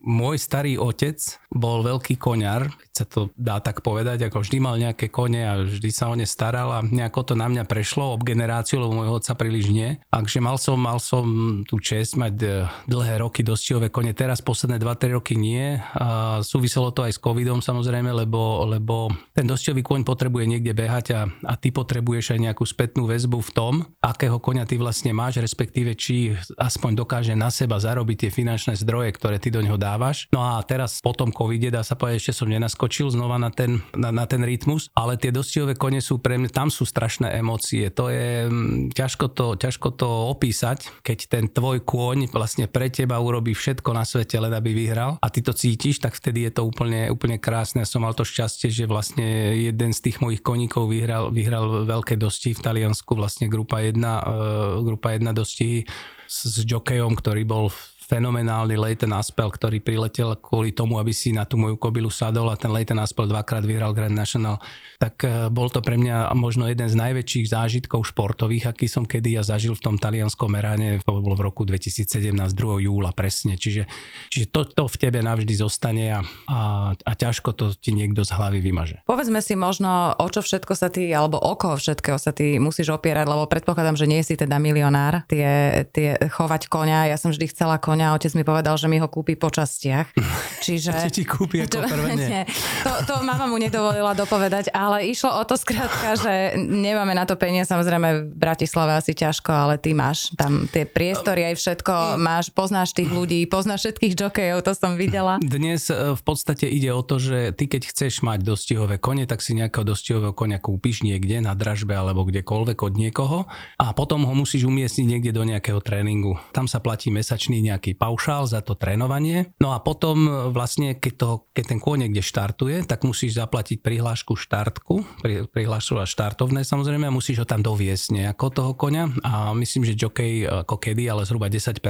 [0.00, 1.20] môj starý otec
[1.50, 5.52] bol veľký koňar, keď sa to dá tak povedať, ako vždy mal nejaké kone a
[5.66, 9.18] vždy sa o ne staral a nejako to na mňa prešlo ob generáciu, lebo môjho
[9.18, 9.98] otca príliš nie.
[10.08, 11.24] Takže mal som, mal som
[11.66, 12.48] tú čest mať e,
[12.86, 15.76] dlhé roky dostihové kone, teraz posledné 2-3 roky nie.
[15.98, 21.06] A súviselo to aj s covidom samozrejme, lebo, lebo ten dostihový koň potrebuje niekde behať
[21.12, 25.42] a, a ty potrebuješ aj nejakú spätnú väzbu v tom, akého koňa ty vlastne máš,
[25.42, 30.30] respektíve či aspoň dokáže na seba zarobiť tie finančné zdroje, ktoré ty do neho dávaš.
[30.30, 34.14] No a teraz potom covide, dá sa povedať, ešte som nenaskočil znova na ten, na,
[34.14, 37.90] na ten rytmus, ale tie dostihové kone sú pre mňa, tam sú strašné emócie.
[37.98, 43.18] To je mm, ťažko to, ťažko to opísať, keď ten tvoj kôň vlastne pre teba
[43.18, 46.62] urobí všetko na svete, len aby vyhral a ty to cítiš, tak vtedy je to
[46.62, 47.82] úplne, úplne krásne.
[47.82, 52.14] Ja som mal to šťastie, že vlastne jeden z tých mojich koníkov vyhral, vyhral veľké
[52.20, 55.88] dosti v Taliansku, vlastne grupa 1, uh, e, grupa 1 dosti
[56.30, 57.72] s, s jokejom, ktorý bol
[58.10, 62.58] fenomenálny Leighton Aspel, ktorý priletel kvôli tomu, aby si na tú moju kobilu sadol a
[62.58, 64.58] ten Leighton Aspel dvakrát vyhral Grand National.
[64.98, 69.38] Tak e, bol to pre mňa možno jeden z najväčších zážitkov športových, aký som kedy
[69.38, 72.90] ja zažil v tom talianskom meráne, to bolo v roku 2017, 2.
[72.90, 73.54] júla presne.
[73.54, 73.86] Čiže,
[74.26, 76.60] čiže to, to v tebe navždy zostane a, a,
[76.98, 79.06] a ťažko to ti niekto z hlavy vymaže.
[79.06, 82.90] Povedzme si možno, o čo všetko sa ty, alebo o koho všetkého sa ty musíš
[82.90, 87.06] opierať, lebo predpokladám, že nie si teda milionár, tie, tie chovať konia.
[87.06, 89.52] Ja som vždy chcela konia konia a otec mi povedal, že mi ho kúpi po
[89.52, 90.16] častiach.
[90.64, 90.96] Čiže...
[90.96, 92.16] Čo ti kúpi ako prvé?
[92.20, 92.42] Nie.
[92.80, 97.36] To, to mama mu nedovolila dopovedať, ale išlo o to skrátka, že nemáme na to
[97.36, 102.48] peniaze, samozrejme v Bratislave asi ťažko, ale ty máš tam tie priestory aj všetko, máš,
[102.48, 105.36] poznáš tých ľudí, poznáš všetkých jokejov, to som videla.
[105.44, 109.44] Dnes e, v podstate ide o to, že ty keď chceš mať dostihové kone, tak
[109.44, 113.38] si nejakého dostihového konia kúpiš niekde na dražbe alebo kdekoľvek od niekoho
[113.76, 116.38] a potom ho musíš umiestniť niekde do nejakého tréningu.
[116.54, 119.50] Tam sa platí mesačný nejaký nejaký paušál za to trénovanie.
[119.58, 123.82] No a potom e, vlastne, keď, to, keď ten kôň niekde štartuje, tak musíš zaplatiť
[123.82, 125.02] prihlášku štartku,
[125.50, 129.98] prihlášku a štartovné samozrejme a musíš ho tam doviesť nejako toho koňa a myslím, že
[129.98, 131.82] jockey ako kedy, ale zhruba 10%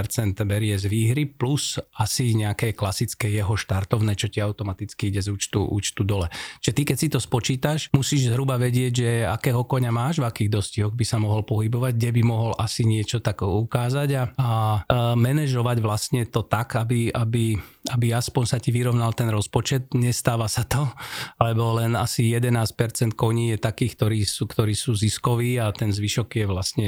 [0.48, 5.68] berie z výhry plus asi nejaké klasické jeho štartovné, čo ti automaticky ide z účtu,
[5.68, 6.32] účtu dole.
[6.64, 10.50] Čiže ty keď si to spočítaš, musíš zhruba vedieť, že akého koňa máš, v akých
[10.50, 14.50] dostihoch by sa mohol pohybovať, kde by mohol asi niečo tak ukázať a, a, a
[15.18, 15.89] manažovať vlastne
[16.28, 17.56] to tak, aby, aby,
[17.90, 19.90] aby aspoň sa ti vyrovnal ten rozpočet.
[19.96, 20.84] Nestáva sa to,
[21.46, 26.28] lebo len asi 11% koní je takých, ktorí sú, ktorí sú ziskoví a ten zvyšok
[26.42, 26.86] je vlastne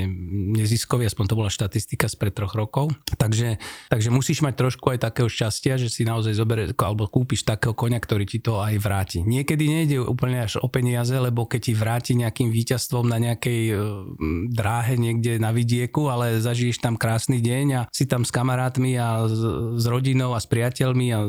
[0.58, 2.92] neziskový, aspoň to bola štatistika z pred troch rokov.
[3.14, 3.56] Takže,
[3.88, 8.02] takže musíš mať trošku aj takého šťastia, že si naozaj zoberie, alebo kúpiš takého konia,
[8.02, 9.22] ktorý ti to aj vráti.
[9.22, 13.74] Niekedy nejde úplne až o peniaze, lebo keď ti vráti nejakým víťazstvom na nejakej e,
[14.50, 19.24] dráhe niekde na vidieku, ale zažiješ tam krásny deň a si tam s kamarátmi a
[19.30, 19.42] s,
[19.78, 21.20] s rodinou a s priateľmi a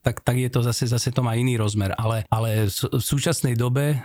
[0.00, 1.92] tak, tak je to zase, zase to má iný rozmer.
[1.98, 4.00] Ale, ale v súčasnej dobe,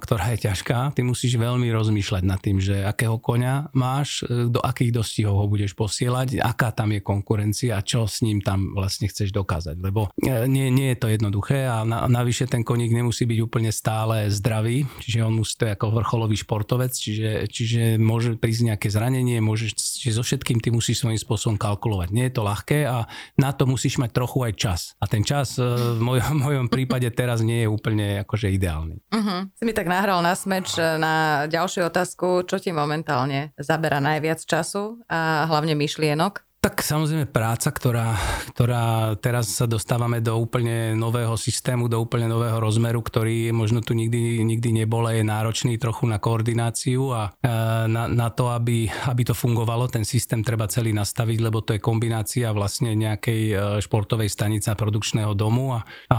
[0.00, 4.58] ktorá je ťažká, ty musíš veľmi rozmýšľať nad tým, že akého konia máš, e, do
[4.62, 9.06] akých dostihov ho budeš posielať, aká tam je konkurencia a čo s ním tam vlastne
[9.10, 9.76] chceš dokázať.
[9.78, 13.70] Lebo e, nie, nie je to jednoduché a na, navyše ten koník nemusí byť úplne
[13.74, 19.38] stále zdravý, čiže on musí to ako vrcholový športovec, čiže, čiže môže prísť nejaké zranenie,
[19.42, 22.08] môže, čiže so všetkým ty musíš svojím spôsobom kalkulovať.
[22.14, 23.04] Nie je to ľahké a
[23.36, 24.80] na to musíš mať trochu aj čas.
[24.98, 28.98] A ten čas e, v mojom, mojom prípade teraz nie je úplne akože ideálny.
[29.12, 29.46] Uh-huh.
[29.54, 34.42] Si mi tak nahral na smeč e, na ďalšiu otázku, čo ti momentálne zabera najviac
[34.42, 36.47] času a hlavne myšlienok?
[36.58, 38.18] Tak samozrejme práca, ktorá,
[38.50, 43.94] ktorá teraz sa dostávame do úplne nového systému, do úplne nového rozmeru, ktorý možno tu
[43.94, 47.54] nikdy, nikdy nebol je náročný trochu na koordináciu a e,
[47.86, 51.80] na, na to, aby, aby to fungovalo, ten systém treba celý nastaviť, lebo to je
[51.80, 56.18] kombinácia vlastne nejakej e, športovej stanice a produkčného domu a, a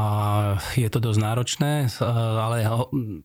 [0.72, 2.08] je to dosť náročné, e,
[2.40, 2.64] ale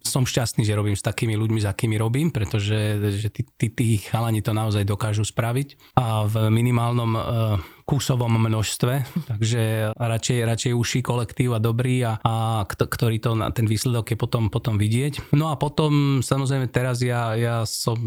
[0.02, 4.02] som šťastný, že robím s takými ľuďmi, s akými robím, pretože že tí, tí, tí
[4.02, 5.94] chalani to naozaj dokážu spraviť.
[5.94, 12.16] A v minimálnom jednom uh, kúsovom množstve, takže radšej, radšej uší kolektív a dobrý a,
[12.24, 15.36] a ktorý to, ten výsledok je potom, potom vidieť.
[15.36, 18.00] No a potom samozrejme teraz ja, ja som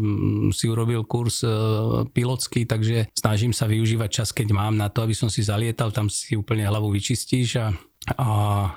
[0.50, 5.14] si urobil kurz uh, pilotský, takže snažím sa využívať čas, keď mám na to, aby
[5.14, 7.70] som si zalietal, tam si úplne hlavu vyčistíš a
[8.16, 8.26] a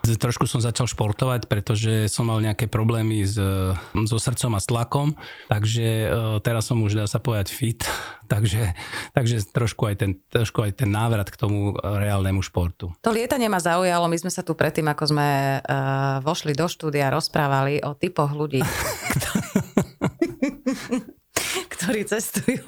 [0.04, 3.38] trošku som začal športovať, pretože som mal nejaké problémy s,
[4.10, 5.16] so srdcom a s tlakom,
[5.48, 6.08] takže e,
[6.44, 7.82] teraz som už dá sa povedať fit,
[8.32, 8.76] takže,
[9.16, 12.92] takže trošku, aj ten, trošku aj ten návrat k tomu reálnemu športu.
[13.06, 17.14] To lietanie ma zaujalo, my sme sa tu predtým, ako sme uh, vošli do štúdia,
[17.14, 18.60] rozprávali o typoch ľudí,
[21.78, 22.66] ktorí cestujú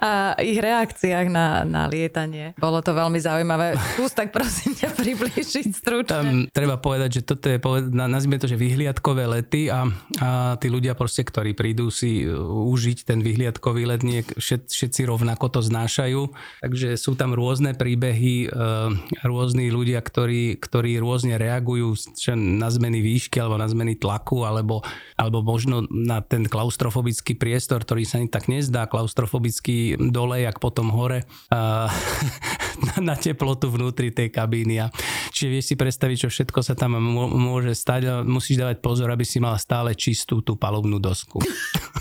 [0.00, 2.52] a ich reakciách na, na lietanie.
[2.56, 3.76] Bolo to veľmi zaujímavé.
[3.94, 6.10] Skús tak prosím ťa priblížiť stručne.
[6.10, 7.58] Tam treba povedať, že toto je,
[7.90, 9.88] nazvime to, že vyhliadkové lety a,
[10.20, 10.28] a
[10.58, 15.46] tí ľudia proste, ktorí prídu si uh, užiť ten vyhliadkový let, nie všet, všetci rovnako
[15.48, 16.30] to znášajú.
[16.64, 18.92] Takže sú tam rôzne príbehy, uh,
[19.24, 21.96] rôzni ľudia, ktorí, ktorí rôzne reagujú
[22.36, 24.82] na zmeny výšky alebo na zmeny tlaku alebo,
[25.14, 30.92] alebo možno na ten klaustrofobický priestor, ktorý sa im tak nezdá, klaustrofobický dole, jak potom
[30.92, 31.88] hore a,
[33.08, 34.84] na teplotu vnútri tej kabíny.
[34.84, 34.86] A,
[35.30, 37.00] čiže vieš si predstaviť, čo všetko sa tam
[37.34, 41.40] môže stať a musíš dávať pozor, aby si mal stále čistú tú palubnú dosku.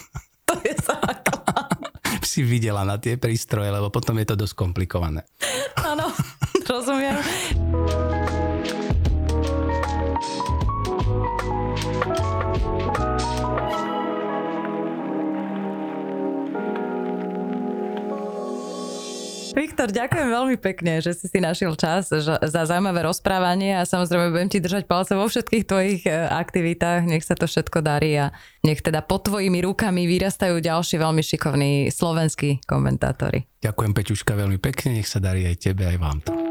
[0.48, 1.80] to je základ.
[2.24, 5.26] si videla na tie prístroje, lebo potom je to dosť komplikované.
[5.82, 6.14] Áno,
[6.70, 6.99] rozumiem.
[19.80, 22.36] Viktor, ďakujem veľmi pekne, že si si našiel čas za
[22.68, 27.08] zaujímavé rozprávanie a samozrejme budem ti držať palce vo všetkých tvojich e, aktivitách.
[27.08, 28.36] Nech sa to všetko darí a
[28.68, 33.48] nech teda pod tvojimi rukami vyrastajú ďalší veľmi šikovní slovenskí komentátori.
[33.64, 36.49] Ďakujem Peťuška veľmi pekne, nech sa darí aj tebe, aj vám to.